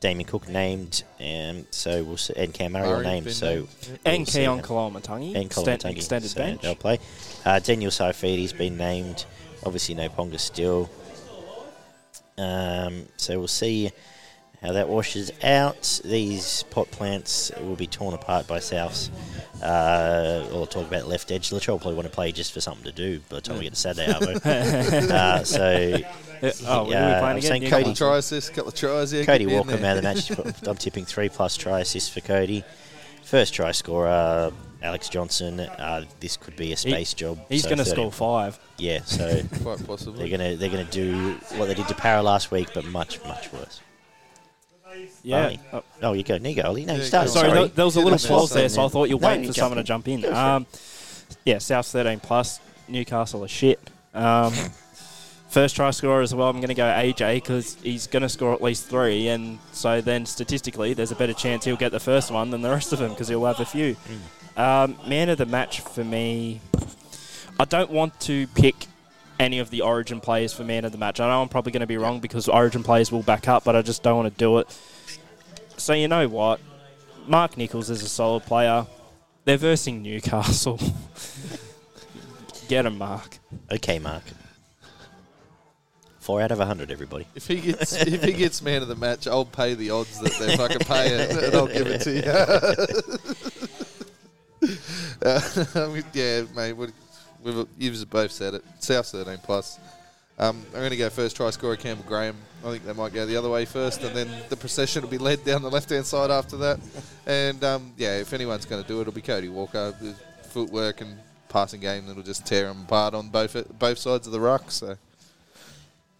[0.00, 3.30] Damien Cook named, and so we'll see, and Cam Murray named.
[3.32, 3.68] So.
[4.06, 4.62] And we'll Keon.
[4.62, 6.62] Koloamatangi, and Colin extend, Matangi, extended so bench.
[6.62, 6.98] They'll play.
[7.44, 9.26] Uh, Daniel Saifiti's been named.
[9.64, 10.88] Obviously, no Ponga still.
[12.38, 13.90] Um, so we'll see
[14.62, 16.00] how that washes out.
[16.02, 19.10] These pot plants will be torn apart by Souths.
[19.62, 21.50] Uh, or talk about left edge.
[21.50, 23.74] Latrell probably want to play just for something to do by the time we get
[23.74, 25.10] to Saturday, Arvo.
[25.10, 25.98] uh, so
[26.42, 27.70] Uh, oh, what Yeah, are we I'm playing again?
[27.70, 29.12] Cody- Couple of try assists, couple of tries.
[29.12, 29.80] Yeah, Cody get me in Walker, there.
[29.80, 30.62] man of the match.
[30.68, 32.64] I'm tipping three plus try assists for Cody.
[33.24, 34.50] First try scorer,
[34.82, 35.60] Alex Johnson.
[35.60, 37.38] Uh, this could be a space job.
[37.48, 38.58] He's so going to score five.
[38.78, 40.18] Yeah, so Quite possibly.
[40.28, 43.52] they're gonna they're gonna do what they did to Para last week, but much much
[43.52, 43.80] worse.
[45.22, 45.54] Yeah.
[45.72, 46.64] Oh, Oh, you go, Nigo.
[46.64, 47.30] No, Yeah, you go started.
[47.30, 49.28] sorry, Sorry, There, there was a little pause there, so I thought you were No,
[49.28, 50.22] waiting you for someone to jump in.
[50.22, 50.36] Go for it.
[50.36, 50.66] Um,
[51.44, 53.78] yeah, South 13 plus, Newcastle are shit.
[54.14, 54.52] Um,
[55.50, 58.54] first try scorer as well, I'm going to go AJ because he's going to score
[58.54, 62.30] at least three, and so then statistically, there's a better chance he'll get the first
[62.30, 63.96] one than the rest of them because he'll have a few.
[64.56, 66.60] Um, man of the match for me,
[67.58, 68.86] I don't want to pick
[69.38, 71.18] any of the Origin players for man of the match.
[71.18, 73.74] I know I'm probably going to be wrong because Origin players will back up, but
[73.74, 74.78] I just don't want to do it.
[75.76, 76.60] So you know what?
[77.26, 78.86] Mark Nicholls is a solid player.
[79.44, 80.78] They're versing Newcastle.
[82.68, 83.38] Get him, Mark.
[83.70, 84.22] Okay, Mark.
[86.20, 87.26] Four out of a hundred, everybody.
[87.34, 90.32] If he gets if he gets man of the match, I'll pay the odds that
[90.38, 92.22] they're fucking paying, and I'll give it to you.
[95.26, 96.74] uh, yeah, mate.
[96.74, 98.64] We've you've both said it.
[98.80, 99.78] South thirteen plus.
[100.38, 102.36] Um, I'm going to go first try scorer Campbell Graham.
[102.64, 105.18] I think they might go the other way first, and then the procession will be
[105.18, 106.80] led down the left hand side after that.
[107.26, 109.94] And um, yeah, if anyone's going to do it, it'll be Cody Walker.
[110.44, 114.40] Footwork and passing game that'll just tear them apart on both both sides of the
[114.40, 114.70] ruck.
[114.70, 114.98] So.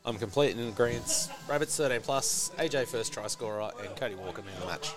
[0.05, 1.29] I'm complete in agreement.
[1.49, 4.93] Rabbits 13 plus, AJ first try scorer, and Cody Walker man of the match.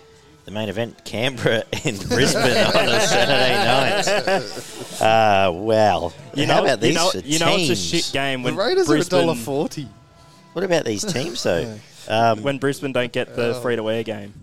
[0.45, 4.69] The main event, Canberra and Brisbane on a Saturday night.
[5.01, 8.05] Uh, well, You how know, about these you know, for you know it's a teams?
[8.05, 9.87] shit game when the Raiders Brisbane, are a dollar forty.
[10.53, 11.77] What about these teams, though?
[12.05, 13.61] Um, when Brisbane don't get the Oh.
[13.61, 14.33] free to wear game.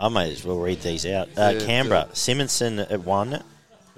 [0.00, 1.28] I might as well read these out.
[1.36, 3.42] Uh, Yeah, Canberra, Simonson at one,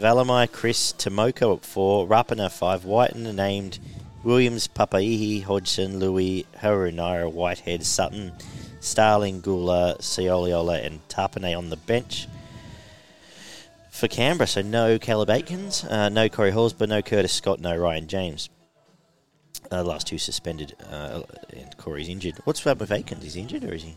[0.01, 3.79] Valemei, Chris, Timoko at four, Rapana five, Wighton named,
[4.27, 8.33] Williams, Papaihi, Hodgson, Louis, Harunara, Whitehead, Sutton,
[8.81, 12.27] Starling, Gula, Cioliola, and Tarpanay on the bench.
[13.91, 18.09] For Canberra, so no Caleb Aekins, uh, no Corey Horsburgh, no Curtis Scott, no Ryan
[18.09, 18.51] James.
[19.71, 22.35] Uh, last two suspended, uh, and Corey's injured.
[22.43, 23.25] What's up with Aekins?
[23.25, 23.97] Is he injured or is he?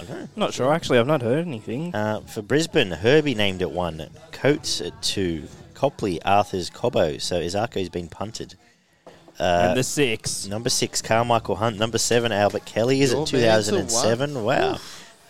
[0.00, 0.28] I don't know.
[0.34, 0.72] Not sure.
[0.72, 1.94] Actually, I've not heard anything.
[1.94, 5.44] Uh, for Brisbane, Herbie named at one, Coates at two,
[5.74, 7.20] Copley, Arthars, Cobbo.
[7.20, 8.56] So Isaako's been punted.
[9.38, 10.46] Uh, and the six.
[10.46, 11.78] number six, Carmichael Hunt.
[11.78, 14.44] Number seven, Albert Kelly is Your at man to 2007.
[14.44, 14.78] Wow.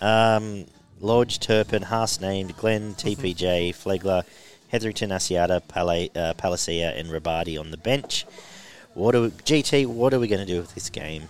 [0.00, 0.66] Um,
[1.00, 4.24] Lodge, Turpin, Haas named, Glenn, TPJ, Flegler,
[4.68, 8.24] Hetherington, Asiata, Pala, uh, Palacia, and Rabadi on the bench.
[8.94, 9.86] What are we, GT?
[9.86, 11.24] What are we going to do with this game?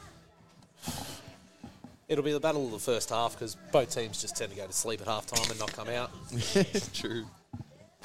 [2.09, 4.67] It'll be the battle of the first half because both teams just tend to go
[4.67, 6.12] to sleep at half time and not come out.
[6.95, 7.25] True.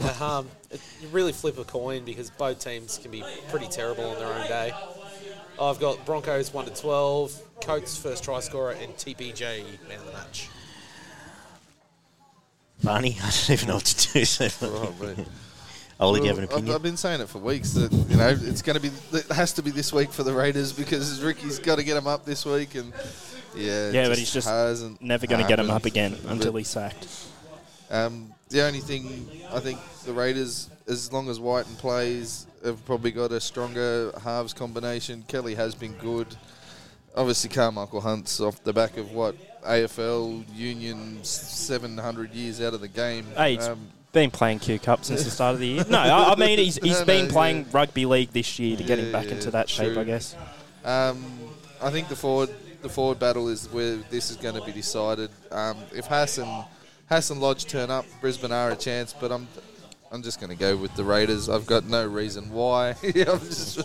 [0.01, 4.05] Uh, um, it, you really flip a coin because both teams can be pretty terrible
[4.05, 4.71] on their own day.
[5.61, 10.13] I've got Broncos 1 to 12, Coates first try scorer, and TPJ man of the
[10.13, 10.49] match.
[12.83, 14.25] Barney, I don't even know what to do.
[14.25, 15.27] So Oh, mate.
[15.99, 16.75] I'll give you have Well, an I've, opinion.
[16.75, 19.53] I've been saying it for weeks that you know it's going to be it has
[19.53, 22.43] to be this week for the Raiders because Ricky's got to get them up this
[22.43, 22.91] week and
[23.55, 24.47] yeah Yeah, but he's just
[24.99, 27.07] Never going to get him up again until he's sacked.
[27.91, 33.11] um, the only thing I think the Raiders, as long as Wighton plays, have probably
[33.11, 35.23] got a stronger halves combination.
[35.27, 36.27] Kelly has been good.
[37.15, 42.81] Obviously, Carmichael Hunt's off the back of what AFL Union seven hundred years out of
[42.81, 43.25] the game.
[43.35, 45.85] Hey, Um, been playing Q Cup since the start of the year.
[45.89, 47.71] No, I, I mean he's, he's No, been no, playing yeah.
[47.71, 50.01] rugby league this year to get him back yeah, into that shape, true.
[50.01, 50.35] I guess.
[50.83, 51.23] Um,
[51.81, 52.49] I think the forward
[52.81, 55.29] the forward battle is where this is going to be decided.
[55.51, 56.65] Um, if Hassan
[57.11, 59.45] Hassan Lodge turn up, Brisbane are a chance, but I'm
[60.13, 61.49] I'm just going to go with the Raiders.
[61.49, 62.93] I've got no reason why.
[63.03, 63.79] Just,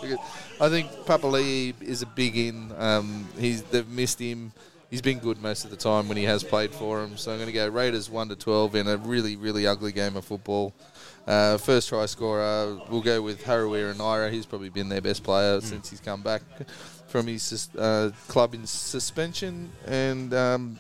[0.60, 2.72] I think Papali'i is a big in.
[2.78, 4.52] Um, he's they've missed him.
[4.90, 7.16] He's been good most of the time when he has played for them.
[7.16, 10.16] So I'm going to go Raiders one to twelve in a really really ugly game
[10.16, 10.72] of football.
[11.26, 14.30] Uh, first try scorer, we'll go with Harawira and Naira.
[14.30, 16.42] He's probably been their best player since he's come back
[17.08, 19.72] from his uh, club in suspension.
[19.84, 20.78] And um,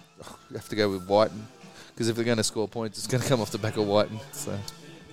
[0.48, 1.48] we have to go with Wighton
[1.96, 3.86] because if they're going to score points, it's going to come off the back of
[3.86, 4.20] Wighton.
[4.32, 4.54] So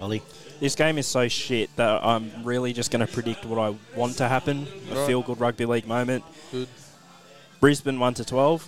[0.02, 0.22] Ollie,
[0.60, 4.18] This game is so shit that I'm really just going to predict what I want
[4.18, 4.68] to happen.
[4.92, 5.08] A Right.
[5.08, 6.26] feel good rugby league moment.
[6.52, 6.68] good.
[7.62, 8.68] Brisbane 1 to 12.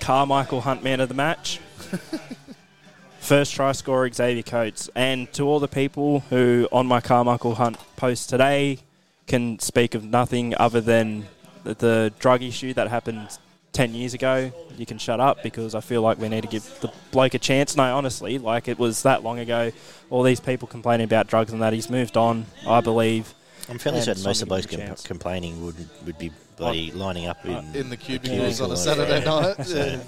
[0.00, 1.58] Carmichael Hunt man of the match.
[3.20, 4.90] First try scorer Xavier Coates.
[4.94, 8.80] And to all the people who on my Carmichael Hunt post today
[9.26, 11.26] can speak of nothing other than
[11.64, 13.28] the, the drug issue that happened
[13.72, 16.64] 10 years ago, you can shut up because I feel like we need to give
[16.80, 17.76] the bloke a chance.
[17.76, 19.70] No, honestly, like it was that long ago.
[20.10, 21.72] All these people complaining about drugs and that.
[21.72, 23.32] He's moved on, I believe.
[23.68, 25.06] I'm fairly certain most of those give him a com- chance.
[25.06, 25.76] complaining would
[26.06, 29.24] would be bloody lining up in, In the cubicles on a Saturday yeah.
[29.24, 29.56] night.
[29.66, 30.00] So Yeah.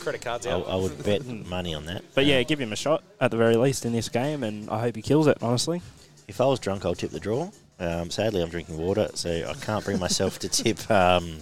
[0.00, 0.68] Credit cards I, out.
[0.68, 2.02] I would bet money on that.
[2.14, 4.78] But yeah, give him a shot at the very least in this game, and I
[4.80, 5.80] hope he kills it, honestly.
[6.28, 7.50] if I was drunk, I'll tip the draw.
[7.80, 11.38] Um, sadly, I'm drinking water, so I can't bring myself to tip um,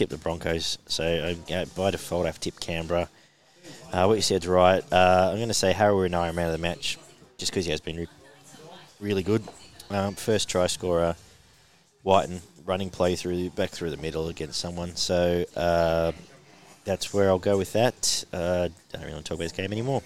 [0.00, 0.78] tip the Broncos.
[0.86, 3.10] So I, uh, by default, I have tipped Canberra.
[3.92, 4.82] Uh, what you said's right.
[4.90, 6.96] Uh, I'm going to say Harrow and I are man of the match,
[7.36, 8.08] just because he has been re-
[8.98, 9.42] really good.
[9.90, 11.16] Um, first try scorer,
[12.02, 14.96] Wighton running play through back through the middle against someone.
[14.96, 16.12] So uh,
[16.84, 18.24] that's where I'll go with that.
[18.32, 20.02] Uh, don't really want to talk about this game anymore.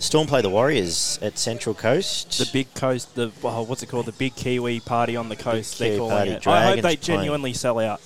[0.00, 2.38] Storm play the Warriors at Central Coast.
[2.38, 4.06] The big coast, the well, what's it called?
[4.06, 5.78] The big Kiwi party on the coast.
[5.78, 6.46] They're calling party, it.
[6.46, 6.98] I hope they playing.
[7.00, 8.00] genuinely sell out.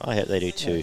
[0.00, 0.82] I hope they do too.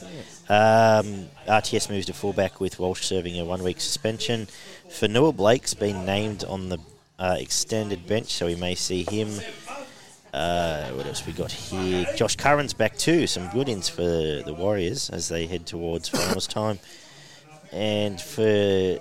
[0.50, 4.48] Um, RTS moves to fullback with Walsh serving a one-week suspension.
[4.90, 6.80] Fonua Blake's been named on the
[7.18, 9.30] uh, extended bench, so we may see him.
[10.34, 12.06] Uh, what else we got here?
[12.16, 13.26] Josh Curran's back too.
[13.26, 16.80] Some good ins for the Warriors as they head towards finals time.
[17.72, 19.00] And for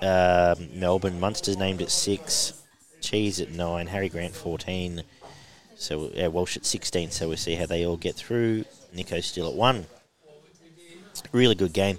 [0.00, 2.54] um, Melbourne, Munster's named at six,
[3.02, 5.02] Cheese at nine, Harry Grant fourteen.
[5.76, 7.10] So yeah, Walsh at sixteen.
[7.10, 8.64] So we'll see how they all get through.
[8.92, 9.86] Nico's still at one.
[11.32, 11.98] Really good game.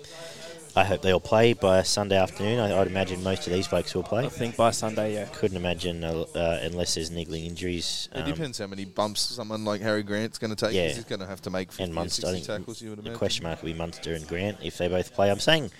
[0.73, 2.59] I hope they all play by Sunday afternoon.
[2.59, 4.25] I, I'd imagine most of these folks will play.
[4.25, 5.25] I think by Sunday, yeah.
[5.33, 8.07] Couldn't imagine uh, uh, unless there's niggling injuries.
[8.13, 10.73] It um, depends how many bumps someone like Harry Grant's going to take.
[10.73, 10.87] Yeah.
[10.87, 12.21] he's going to have to make 50 and or Munster.
[12.21, 14.77] 60 I think tackles, you would the question mark will be Munster and Grant if
[14.77, 15.29] they both play.
[15.29, 15.71] I'm saying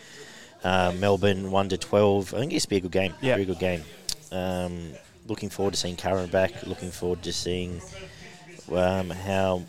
[0.63, 2.33] uh, Melbourne one to twelve.
[2.33, 3.13] I think it's be a good game.
[3.21, 3.35] Yeah.
[3.35, 3.83] very good game.
[4.31, 4.91] Um,
[5.27, 6.65] looking forward to seeing Curran back.
[6.65, 7.81] Looking forward to seeing
[8.71, 9.63] um, how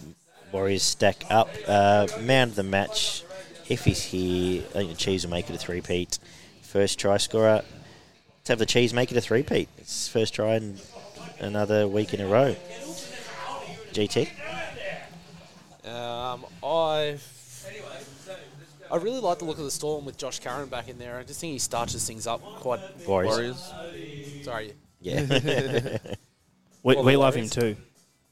[0.52, 1.48] Warriors stack up.
[1.66, 3.24] Uh, man of the match,
[3.68, 6.18] if he's here, I think the Cheese will make it a three-peat.
[6.62, 7.62] First try scorer.
[8.38, 9.68] Let's have the Cheese make it a three-peat.
[9.78, 10.78] It's first try in
[11.38, 12.54] another week in a row.
[13.92, 14.28] GT.
[15.84, 17.18] Um, I
[18.90, 21.18] I really like the look of the Storm with Josh Curran back in there.
[21.18, 22.80] I just think he starches things up quite.
[23.06, 23.72] Warriors.
[23.72, 24.44] Warriors.
[24.44, 25.98] Sorry, Yeah.
[26.84, 27.76] We, we love him too.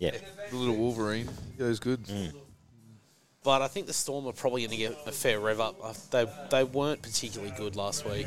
[0.00, 0.16] Yeah.
[0.50, 1.28] The little Wolverine.
[1.58, 2.02] Goes good.
[2.06, 2.32] Mm.
[3.44, 5.76] but I think the Storm are probably going to get a fair rev up.
[5.82, 8.26] Uh, They they weren't particularly good last week.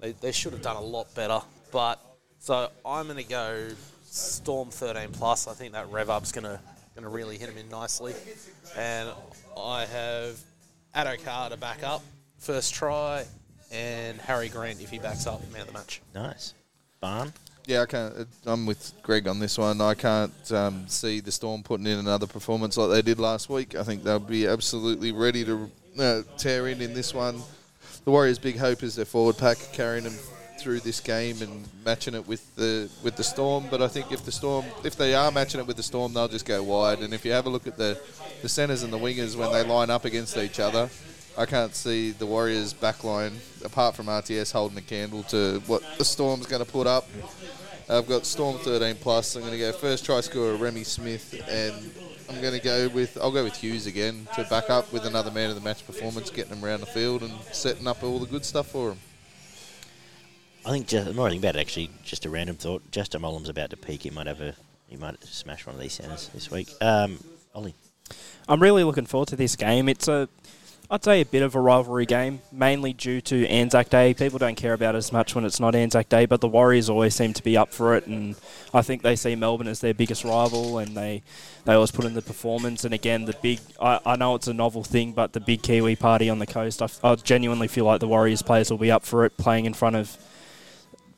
[0.00, 1.40] They they should have done a lot better.
[1.70, 2.00] But
[2.40, 3.68] so I'm going to go
[4.04, 5.46] Storm 13 plus.
[5.46, 6.58] I think that rev up's going to
[6.94, 8.14] going to really hit them in nicely.
[8.76, 9.10] And
[9.58, 10.40] I have
[10.94, 12.02] Addo-Carr to back up
[12.38, 13.24] first try,
[13.70, 16.00] and Harry Grant if he backs up man of the match.
[16.14, 16.54] Nice.
[17.00, 17.32] Barn.
[17.66, 18.14] Yeah, I can't.
[18.16, 19.80] uh, I'm with Greg on this one.
[19.80, 23.74] I can't um, see the Storm putting in another performance like they did last week.
[23.74, 27.42] I think they'll be absolutely ready to uh, tear in in this one.
[28.04, 30.14] The Warriors' big hope is their forward pack carrying them
[30.60, 33.64] through this game and matching it with the with the Storm.
[33.68, 36.28] But I think if the Storm, if they are matching it with the Storm, they'll
[36.28, 37.00] just go wide.
[37.00, 37.98] And if you have a look at the
[38.42, 40.88] the centers and the wingers when they line up against each other.
[41.38, 46.04] I can't see the Warriors' backline, apart from RTS, holding a candle to what the
[46.04, 47.06] Storm's going to put up.
[47.88, 49.36] I've got Storm 13 plus.
[49.36, 51.74] I'm going to go first try scorer Reimis Smith, and
[52.28, 55.30] I'm going to go with I'll go with Hughes again to back up with another
[55.30, 58.26] man of the match performance, getting them around the field and setting up all the
[58.26, 58.98] good stuff for them.
[60.64, 62.90] I think just, the more I think about it, actually, just a random thought.
[62.90, 64.02] Justin Olam's about to peak.
[64.02, 64.54] He might have a,
[64.88, 66.68] he might smash one of these centers this week.
[66.80, 67.18] Um,
[67.54, 67.74] Ollie.
[68.48, 69.88] I'm really looking forward to this game.
[69.88, 70.28] It's a,
[70.88, 74.14] I'd say, a bit of a rivalry game, mainly due to Anzac Day.
[74.14, 76.88] People don't care about it as much when it's not Anzac Day, but the Warriors
[76.88, 78.36] always seem to be up for it, and
[78.72, 81.22] I think they see Melbourne as their biggest rival, and they,
[81.64, 82.84] they always put in the performance.
[82.84, 85.96] And again, the big, I, I know it's a novel thing, but the big Kiwi
[85.96, 89.04] party on the coast, I, I genuinely feel like the Warriors players will be up
[89.04, 90.16] for it, playing in front of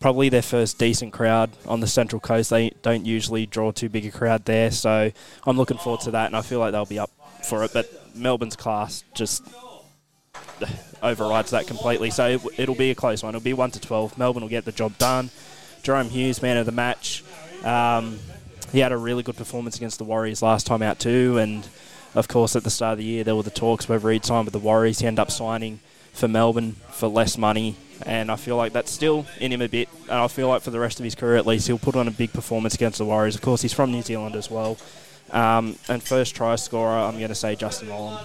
[0.00, 2.48] probably their first decent crowd on the Central Coast.
[2.48, 5.12] They don't usually draw too big a crowd there, so
[5.44, 7.10] I'm looking forward to that, and I feel like they'll be up
[7.44, 7.72] for it.
[7.74, 9.44] But Melbourne's class just
[11.02, 12.10] overrides that completely.
[12.10, 13.34] So it, it'll be a close one.
[13.34, 14.16] It'll be one to twelve.
[14.18, 15.30] Melbourne will get the job done.
[15.82, 17.22] Jahrome Hughes, man of the match.
[17.64, 18.18] Um,
[18.72, 21.66] he had a really good performance against the Warriors last time out too, and
[22.14, 24.44] of course at the start of the year there were the talks whether he'd sign
[24.44, 24.98] with the Warriors.
[24.98, 25.80] He ended up signing
[26.12, 29.88] for Melbourne for less money, and I feel like that's still in him a bit.
[30.02, 32.08] And I feel like for the rest of his career at least, he'll put on
[32.08, 33.34] a big performance against the Warriors.
[33.34, 34.76] Of course, he's from New Zealand as well.
[35.30, 38.24] Um, and first try scorer, I'm going to say Justin Olam.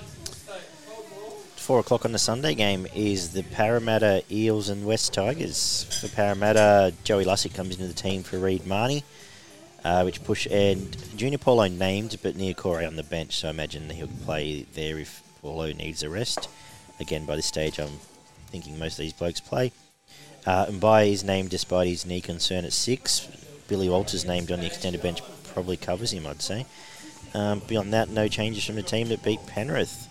[1.55, 5.85] Four o'clock on the Sunday game is the Parramatta Eels and West Tigers.
[6.01, 9.03] For Parramatta, Joey Lussick comes into the team for Reed Mahoney,
[9.85, 13.51] uh, which push and Junior Paulo named, but Nia Corey on the bench, so I
[13.51, 16.49] imagine he'll play there if Paulo needs a rest.
[16.99, 17.99] Again, by this stage, I'm
[18.47, 19.71] thinking most of these blokes play.
[20.45, 23.27] Uh, and by his name, despite his knee concern at six,
[23.69, 25.21] Billy Walters named on the extended bench
[25.53, 26.65] probably covers him, I'd say.
[27.33, 30.07] Um, beyond that, no changes from the team that beat Penrith.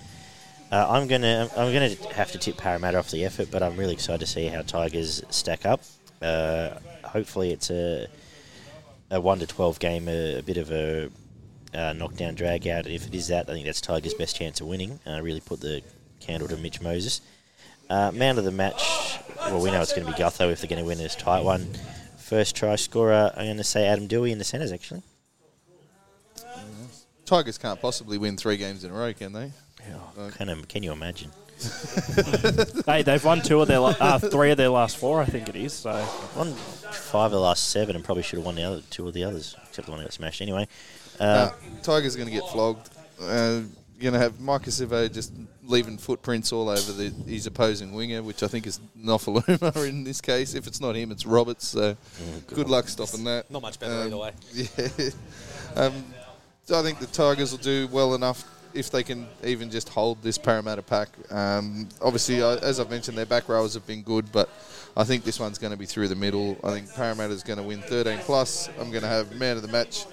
[0.71, 3.93] Uh, I'm gonna I'm gonna have to tip Parramatta off the effort, but I'm really
[3.93, 5.83] excited to see how Tigers stack up.
[6.21, 6.71] Uh,
[7.05, 8.09] hopefully, it's a
[9.11, 11.11] a one to twelve game, a, a bit of a
[11.75, 12.87] uh, knockdown drag out.
[12.87, 14.99] If it is that, I think that's Tigers' best chance of winning.
[15.07, 15.83] Uh, really put the
[16.21, 17.21] candle to Mitch Moses.
[17.91, 19.19] Uh, man of the match.
[19.37, 21.45] Well, we know it's going to be Gutho if they're going to win this tight
[21.45, 21.69] one.
[22.17, 25.03] First try scorer, I'm going to say Adam Doueihi in the centres, actually.
[27.33, 29.51] Tigers can't possibly win three games in a row, can they?
[30.37, 31.31] Can, um, can you imagine?
[32.87, 35.49] hey, they've won two of their la- uh, three of their last four, I think
[35.49, 35.73] it is.
[35.73, 35.93] So
[36.37, 39.15] Won five of the last seven and probably should have won the other two of
[39.15, 40.69] the others, except the one that got smashed anyway.
[41.19, 41.51] Uh, Uh,
[41.83, 42.91] Tigers are going to get flogged.
[43.19, 43.61] Uh,
[43.99, 45.33] going to have Maika Sivo just
[45.65, 50.21] leaving footprints all over the, his opposing winger, which I think is Nofoaluma in this
[50.21, 50.55] case.
[50.55, 51.67] If it's not him, it's Roberts.
[51.69, 51.97] So
[52.49, 53.51] good luck stopping that.
[53.51, 54.33] Not much better Um, either way.
[54.55, 55.11] Yeah.
[55.77, 56.22] Um, so
[56.71, 60.39] I think the Tigers will do well enough if they can even just hold this
[60.39, 61.09] Parramatta pack.
[61.31, 64.49] Um, obviously, as I've mentioned, their back rowers have been good, but
[64.97, 66.57] I think this one's going to be through the middle.
[66.63, 68.69] I think Parramatta's going to win 13 plus.
[68.81, 70.07] I'm going to have man of the match.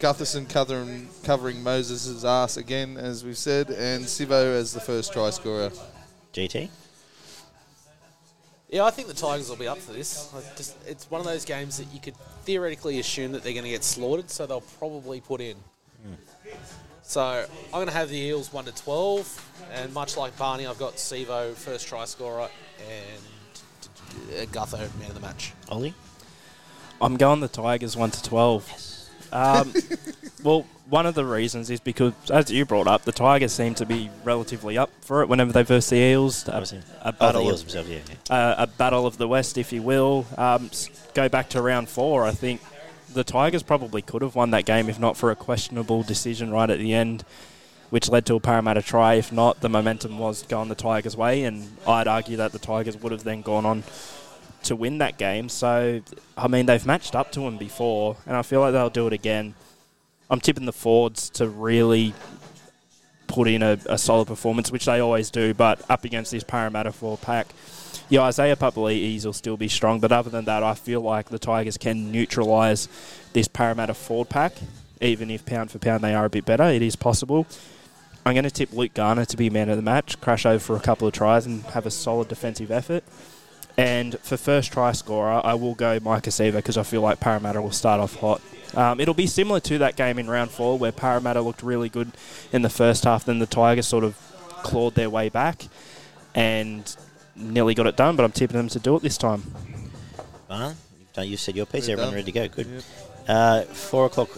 [0.00, 5.28] Gutherson covering, covering Moses' ass again, as we've said, and Sivo as the first try
[5.28, 5.70] scorer.
[6.32, 6.70] GT?
[8.70, 10.32] Yeah, I think the Tigers will be up for this.
[10.34, 13.64] I just, it's one of those games that you could theoretically assume that they're going
[13.64, 15.56] to get slaughtered, so they'll probably put in.
[17.02, 20.78] So I'm going to have the Eels 1 to 12, and much like Barney, I've
[20.78, 22.48] got Sivo, first try scorer,
[22.88, 25.52] and uh, Gutho, man of the match.
[25.68, 25.94] Ollie?
[27.00, 28.70] I'm going the Tigers one to twelve.
[29.32, 29.72] Um,
[30.44, 33.86] well, one of the reasons is because, as you brought up, the Tigers seem to
[33.86, 36.46] be relatively up for it whenever they verse the Eels.
[36.48, 36.78] A, Obviously.
[36.78, 38.00] a Oh, the battle, Eels of, themselves, yeah.
[38.28, 38.34] yeah.
[38.36, 40.26] uh, a battle of the West, if you will.
[40.36, 40.70] Um,
[41.14, 42.24] go back to round four.
[42.24, 42.60] I think
[43.12, 46.70] the Tigers probably could have won that game if not for a questionable decision right
[46.70, 47.24] at the end,
[47.90, 49.14] which led to a Parramatta try.
[49.14, 52.96] If not, the momentum was going the Tigers' way, and I'd argue that the Tigers
[52.96, 53.82] would have then gone on
[54.64, 55.48] to win that game.
[55.48, 56.00] So,
[56.36, 59.12] I mean, they've matched up to them before, and I feel like they'll do it
[59.12, 59.54] again.
[60.28, 62.14] I'm tipping the Fords to really
[63.26, 66.92] put in a, a solid performance, which they always do, but up against this Parramatta
[66.92, 67.48] four pack.
[68.10, 71.38] Yeah, Isaiah Papali'is will still be strong, but other than that, I feel like the
[71.38, 72.88] Tigers can neutralise
[73.34, 74.54] this Parramatta forward pack,
[75.00, 76.64] even if pound for pound they are a bit better.
[76.64, 77.46] It is possible.
[78.26, 80.74] I'm going to tip Luke Garner to be man of the match, crash over for
[80.74, 83.04] a couple of tries, and have a solid defensive effort.
[83.76, 87.62] And for first try scorer, I will go Maika Sivo because I feel like Parramatta
[87.62, 88.42] will start off hot.
[88.74, 92.10] Um, it'll be similar to that game in round four where Parramatta looked really good
[92.52, 94.16] in the first half, then the Tigers sort of
[94.64, 95.68] clawed their way back
[96.34, 96.96] and
[97.40, 99.42] nearly got it done, but I'm tipping them to do it this time.
[100.48, 101.86] Barn, you've done- you said your piece.
[101.86, 102.14] We're Everyone done.
[102.20, 102.48] ready to go?
[102.48, 102.66] Good.
[102.66, 102.82] Yep.
[103.28, 104.28] Uh, four o'clock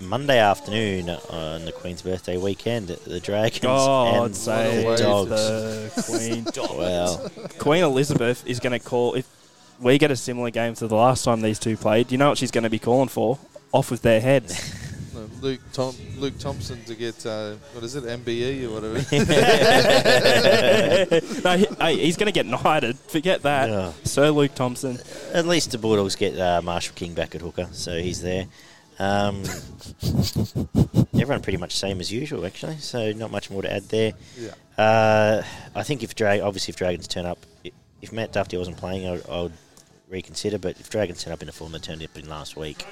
[0.00, 2.88] Monday afternoon on the Queen's birthday weekend.
[2.88, 5.30] The Dragons God and save What Dogs.
[5.30, 6.46] the Queen.
[6.78, 9.26] Well, Queen Elizabeth is going to call if
[9.80, 12.12] we get a similar game to the last time these two played.
[12.12, 13.38] You know what she's going to be calling for?
[13.72, 14.74] Off with their heads.
[15.44, 18.94] No, Luke Tom, Luke Thompson to get uh, what is it MBE or whatever.
[21.44, 22.98] no, he, hey, he's going to get knighted.
[22.98, 23.92] Forget that, Yeah.
[24.04, 24.98] Sir Luke Thompson.
[25.32, 28.46] at least the Bulldogs get uh, Marshall King back at hooker, so he's there.
[28.98, 29.42] Um,
[31.14, 32.76] everyone pretty much same as usual, actually.
[32.78, 34.12] So not much more to add there.
[34.38, 34.82] yeah.
[34.82, 35.42] Uh,
[35.74, 37.38] I think if Drag, obviously if Dragons turn up,
[38.02, 39.52] if Matt Dufty wasn't playing, I, I would
[40.08, 40.58] reconsider.
[40.58, 42.84] But if Dragons turn up in the form they turned up in last week,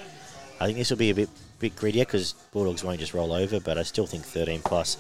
[0.63, 3.59] I think this will be a bit bit greedier because Bulldogs won't just roll over.
[3.61, 4.97] But I still think 13 plus.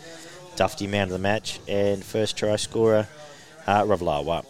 [0.56, 3.06] Dufty man of the match and first try scorer,
[3.66, 4.44] uh, Ravalawa.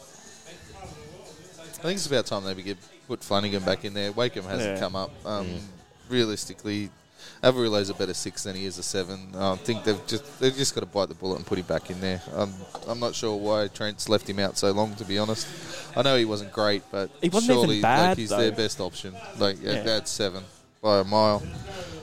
[0.80, 2.76] I think it's about time they begin
[3.08, 4.10] put Flanagan back in there.
[4.12, 4.80] Wakeham hasn't Yeah.
[4.80, 5.10] come up.
[5.26, 5.48] Um,
[6.08, 6.90] Realistically,
[7.42, 9.28] Averillo's a better six than he is a seven.
[9.36, 11.88] I think they've just they've just got to bite the bullet and put him back
[11.90, 12.20] in there.
[12.34, 12.52] Um,
[12.88, 14.94] I'm not sure why Trent's left him out so long.
[14.96, 15.46] To be honest,
[15.96, 18.38] I know he wasn't great, but He wasn't even surely bad, like he's though.
[18.38, 19.14] their best option.
[19.38, 19.82] Like yeah, Yeah.
[19.84, 20.44] that's seven
[20.82, 21.42] by a mile.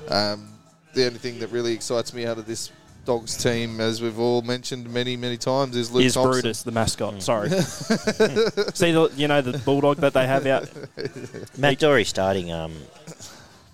[0.08, 0.48] Um,
[0.94, 2.72] the only thing that really excites me out of this
[3.06, 6.32] Dogs team, as we've all mentioned many many times, is Luke is Thompson.
[6.32, 7.22] Brutus the mascot?
[7.24, 7.50] Sorry.
[8.74, 10.70] See, the, you know the bulldog that they have out.
[11.58, 12.52] Matt Doorey starting.
[12.52, 12.74] Um,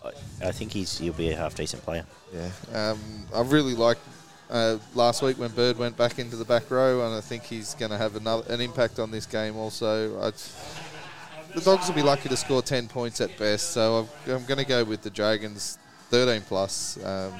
[0.04, 0.12] I,
[0.48, 2.06] I think he's he'll be a half decent player.
[2.34, 3.00] Yeah, um,
[3.34, 4.02] I really liked
[4.50, 7.74] uh, last week when Bird went back into the back row, and I think he's
[7.74, 9.58] going to have another an impact on this game.
[9.58, 10.32] Also, I,
[11.56, 14.60] the Dogs will be lucky to score ten points at best, so I'm, I'm going
[14.60, 15.80] to go with the Dragons,
[16.10, 17.04] thirteen plus.
[17.04, 17.34] Um,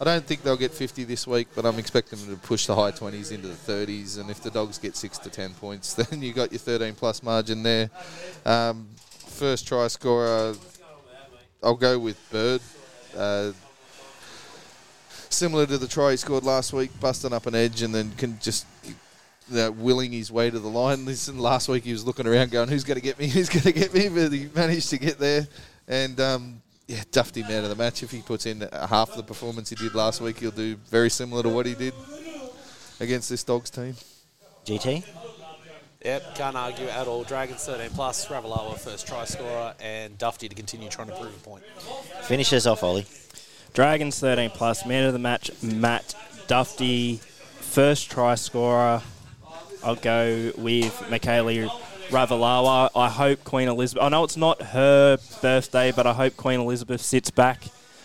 [0.00, 2.74] I don't think they'll get 50 this week, but I'm expecting them to push the
[2.76, 4.20] high 20s into the 30s.
[4.20, 7.20] And if the Dogs get six to 10 points, then you got your 13 plus
[7.20, 7.90] margin there.
[8.46, 8.86] Um,
[9.26, 10.54] first try scorer,
[11.64, 12.60] I'll go with Bird.
[13.16, 13.52] Uh,
[15.08, 18.38] similar to the try he scored last week, busting up an edge and then can
[18.40, 18.66] just
[19.48, 21.04] you know, willing his way to the line.
[21.04, 23.28] Listen, last week he was looking around going, "Who's going to get me?
[23.28, 25.46] Who's going to get me?" But he managed to get there,
[25.86, 28.02] and um, yeah, Dufty man of the match.
[28.02, 31.42] If he puts in half the performance he did last week, he'll do very similar
[31.42, 31.94] to what he did
[33.00, 33.94] against this Dogs team.
[34.64, 35.04] GT.
[36.04, 37.24] Yep, can't argue at all.
[37.24, 41.40] Dragons 13 plus, Ravalawa first try scorer, and Dufty to continue trying to prove a
[41.40, 41.64] point.
[42.22, 43.06] Finishes off Ollie.
[43.74, 46.14] Dragons 13 plus, man of the match, Matt
[46.46, 49.02] Dufty, first try scorer.
[49.82, 51.70] I'll go with Mikaele
[52.08, 52.90] Ravalawa.
[52.94, 54.02] I hope Queen Elizabeth.
[54.02, 57.64] I know it's not her birthday, but I hope Queen Elizabeth sits back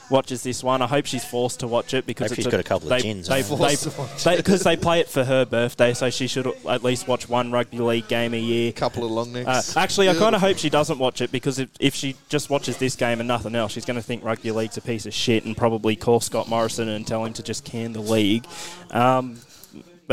[0.09, 0.81] watches this one.
[0.81, 2.97] I hope she's forced to watch it because Hope it's she's got a couple of
[2.97, 3.57] they, gins They, on her.
[3.57, 6.83] Forced to watch they, because they play it for her birthday, so she should at
[6.83, 8.69] least watch one rugby league game a year.
[8.69, 9.75] A couple of long Uh, necks.
[9.75, 12.77] actually, I kind of hope she doesn't watch it because if, if she just watches
[12.77, 15.45] this game and nothing else, she's going to think rugby league's a piece of shit
[15.45, 18.45] and probably call Scott Morrison and tell him to just can the league.
[18.91, 19.37] Um,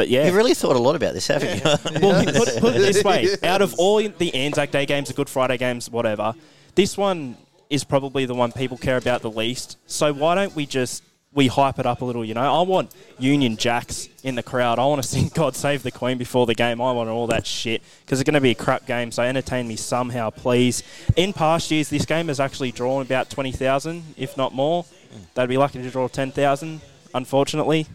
[0.01, 1.63] but yeah, You've really thought a lot about this, haven't you?
[2.01, 5.29] well, put, put it this way: out of all the Anzac Day games, the Good
[5.29, 6.33] Friday games, whatever,
[6.75, 7.37] this one
[7.69, 9.77] is probably the one people care about the least.
[9.85, 12.25] So why don't we just we hype it up a little?
[12.25, 14.79] You know, I want Union Jacks in the crowd.
[14.79, 16.81] I want to sing "God Save the Queen" before the game.
[16.81, 19.13] I want all that shit because it's going to be a crap game.
[19.13, 20.83] So entertain me somehow, please.
[21.15, 24.87] In past years, this game has actually drawn about twenty thousand, if not more.
[25.35, 26.81] They'd be lucky to draw ten thousand.
[27.15, 27.87] Unfortunately,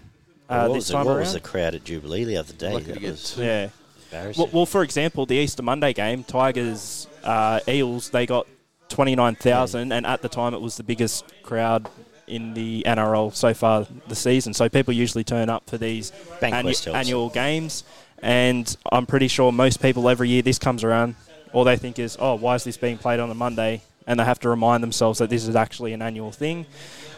[0.49, 2.73] uh, what this was, the, what was the crowd at Jubilee the other day?
[2.73, 3.69] Lucky That was yeah.
[4.05, 4.43] embarrassing.
[4.43, 8.47] Well, well, for example, the Easter Monday game, Tigers uh, Eels, they got
[8.89, 11.89] twenty nine thousand, and at the time it was the biggest crowd
[12.27, 14.53] in the NRL so far the season.
[14.53, 17.83] So people usually turn up for these annu- annual games,
[18.19, 21.15] and I'm pretty sure most people every year this comes around,
[21.53, 23.81] all they think is, oh, why is this being played on a Monday?
[24.07, 26.65] And they have to remind themselves that this is actually an annual thing.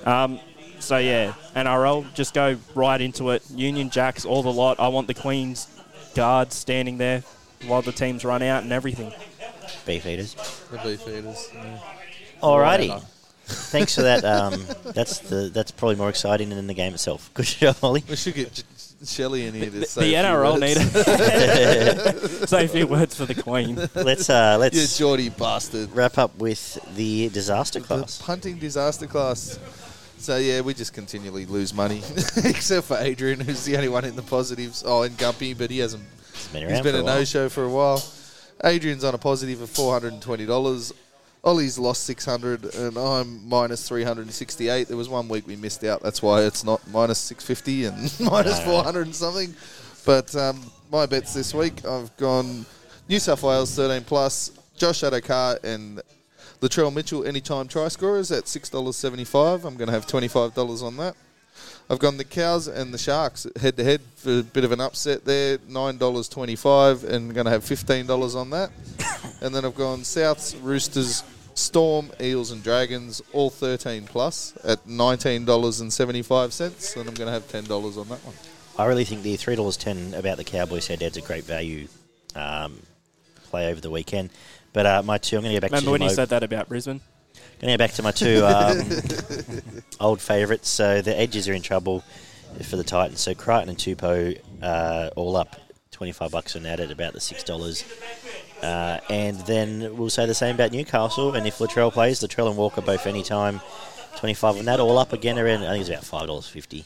[0.06, 0.40] Um,
[0.80, 3.44] so yeah, NRL, just go right into it.
[3.52, 4.80] Union Jacks, all the lot.
[4.80, 5.68] I want the Queen's
[6.16, 7.24] guards standing there
[7.68, 9.12] while the teams run out and everything.
[9.86, 10.36] beef eaters.
[10.72, 11.50] The beef eaters.
[11.54, 11.80] yeah.
[12.42, 13.04] Alrighty.
[13.50, 14.26] Thanks for that.
[14.26, 14.62] Um,
[14.94, 17.32] that's the that's probably more exciting than the game itself.
[17.34, 18.04] Good job, Ollie.
[18.10, 18.64] We should get J-
[19.06, 20.62] Shelley in here to The, say the a few NRL words.
[20.62, 23.76] need to say a few words for the Queen.
[23.96, 25.92] Let's uh, You let's Geordie bastard.
[25.96, 28.18] wrap up with the disaster class.
[28.18, 29.58] The punting disaster class.
[30.18, 31.98] So yeah, we just continually lose money,
[32.44, 34.84] except for Adrian, who's the only one in the positives.
[34.86, 36.04] Oh, and Gumpy, but he hasn't.
[36.52, 38.04] Been He's been a a no-show for a while.
[38.64, 40.94] Adrian's on a positive of four hundred and twenty dollars.
[41.44, 44.88] Ollie's lost six hundred, and I'm minus three hundred and sixty-eight.
[44.88, 46.02] There was one week we missed out.
[46.02, 49.56] That's why it's not minus six fifty and minus four hundred and something.
[50.06, 52.66] But um, my bets this week, I've gone
[53.08, 56.02] New South Wales thirteen plus, Josh Addo-Carr and
[56.62, 59.64] Latrell Mitchell anytime try scorers at six dollars seventy-five.
[59.66, 61.16] I'm going to have twenty-five dollars on that.
[61.90, 64.82] I've gone the cows and the sharks head to head for a bit of an
[64.82, 65.60] upset there.
[65.70, 68.72] Nine dollars twenty-five, and going to have fifteen dollars on that.
[69.42, 75.46] and then I've gone Souths, Roosters, Storm, Eels, and Dragons, all thirteen plus at nineteen
[75.46, 78.36] dollars and seventy-five cents, and I'm going to have ten dollars on that one.
[78.80, 81.44] I really think the three dollars ten about the Cowboys head to head's a great
[81.44, 81.88] value
[82.36, 82.80] um,
[83.50, 84.30] play over the weekend.
[84.78, 86.30] But uh, my two, I'm going to go back Remember to when you my, said
[86.30, 87.02] that about Brisbane?
[87.60, 90.70] Going to go back to my two um, old favourites.
[90.70, 92.04] So the Edges are in trouble
[92.62, 93.20] for the Titans.
[93.20, 95.56] So Crichton and Tupou uh, all up
[95.90, 97.84] 25 bucks on that at about the $6.
[98.62, 101.34] Uh, and then we'll say the same about Newcastle.
[101.34, 103.62] And if Latrell plays, Latrell and Walker both anytime
[104.18, 106.86] 25 on that, all up again around, I think it's about $5.50.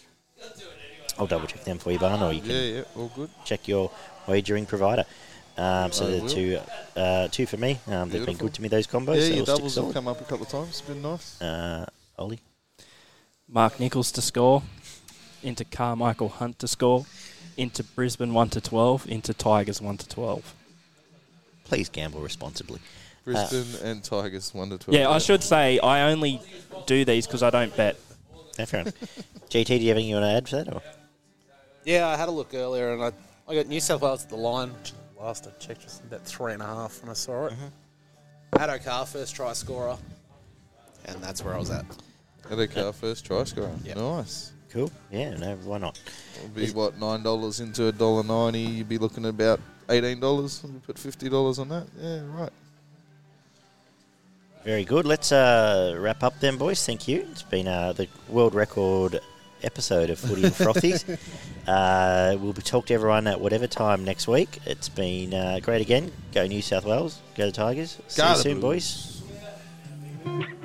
[1.19, 3.29] I'll double check them for you, Barn, or you can Yeah, yeah, all good.
[3.43, 3.91] check your
[4.27, 5.03] wagering provider.
[5.57, 6.59] Um, so they're two,
[6.95, 7.79] uh, two for me.
[7.87, 8.67] Um, they've been good to me.
[8.67, 9.15] Those combos.
[9.17, 10.69] yeah, so your doubles have come up a couple of times.
[10.69, 11.41] It's been nice.
[11.41, 11.85] Uh,
[12.17, 12.39] Ollie.
[13.47, 14.63] Mark Nicholls to score,
[15.43, 17.05] into Karmichael Hunt to score,
[17.57, 20.55] into Brisbane 1 to 12, into Tigers 1 to 12.
[21.65, 22.79] Please gamble responsibly.
[23.23, 24.99] Brisbane and Tigers one to twelve.
[24.99, 26.41] Yeah, I should say I only
[26.87, 27.97] do these because I don't bet.
[28.57, 28.95] No, fair enough.
[29.49, 30.73] GT, do you have anything you want to add for that?
[30.73, 30.81] Or?
[31.85, 33.11] Yeah, I had a look earlier, and I,
[33.47, 34.71] I got New South Wales at the line.
[35.21, 37.53] Which Last I checked was about three and a half when I saw it.
[38.53, 39.95] Addo-Carr first try scorer,
[41.05, 41.85] and that's where I was at.
[42.49, 43.69] Addo-Carr first try scorer.
[43.83, 43.97] Yep.
[43.97, 44.51] Nice.
[44.71, 44.91] Cool.
[45.11, 45.99] Yeah, no, why not?
[46.37, 48.61] It'll be what nine dollars into a dollar ninety.
[48.61, 49.59] You'd be looking at about
[49.89, 50.63] eighteen dollars.
[50.63, 51.85] We put fifty dollars on that.
[51.99, 52.51] Yeah, right.
[54.63, 55.05] Very good.
[55.05, 56.83] Let's uh, wrap up then, boys.
[56.83, 57.27] Thank you.
[57.31, 59.19] It's been uh, the world record
[59.63, 61.05] episode of Footy and Frothies.
[61.67, 64.59] uh, we'll be talk to everyone at whatever time next week.
[64.65, 66.11] It's been uh, great again.
[66.33, 67.19] Go New South Wales.
[67.35, 67.99] Go the Tigers.
[68.07, 69.21] See Go you soon, Blues.
[70.25, 70.57] boys.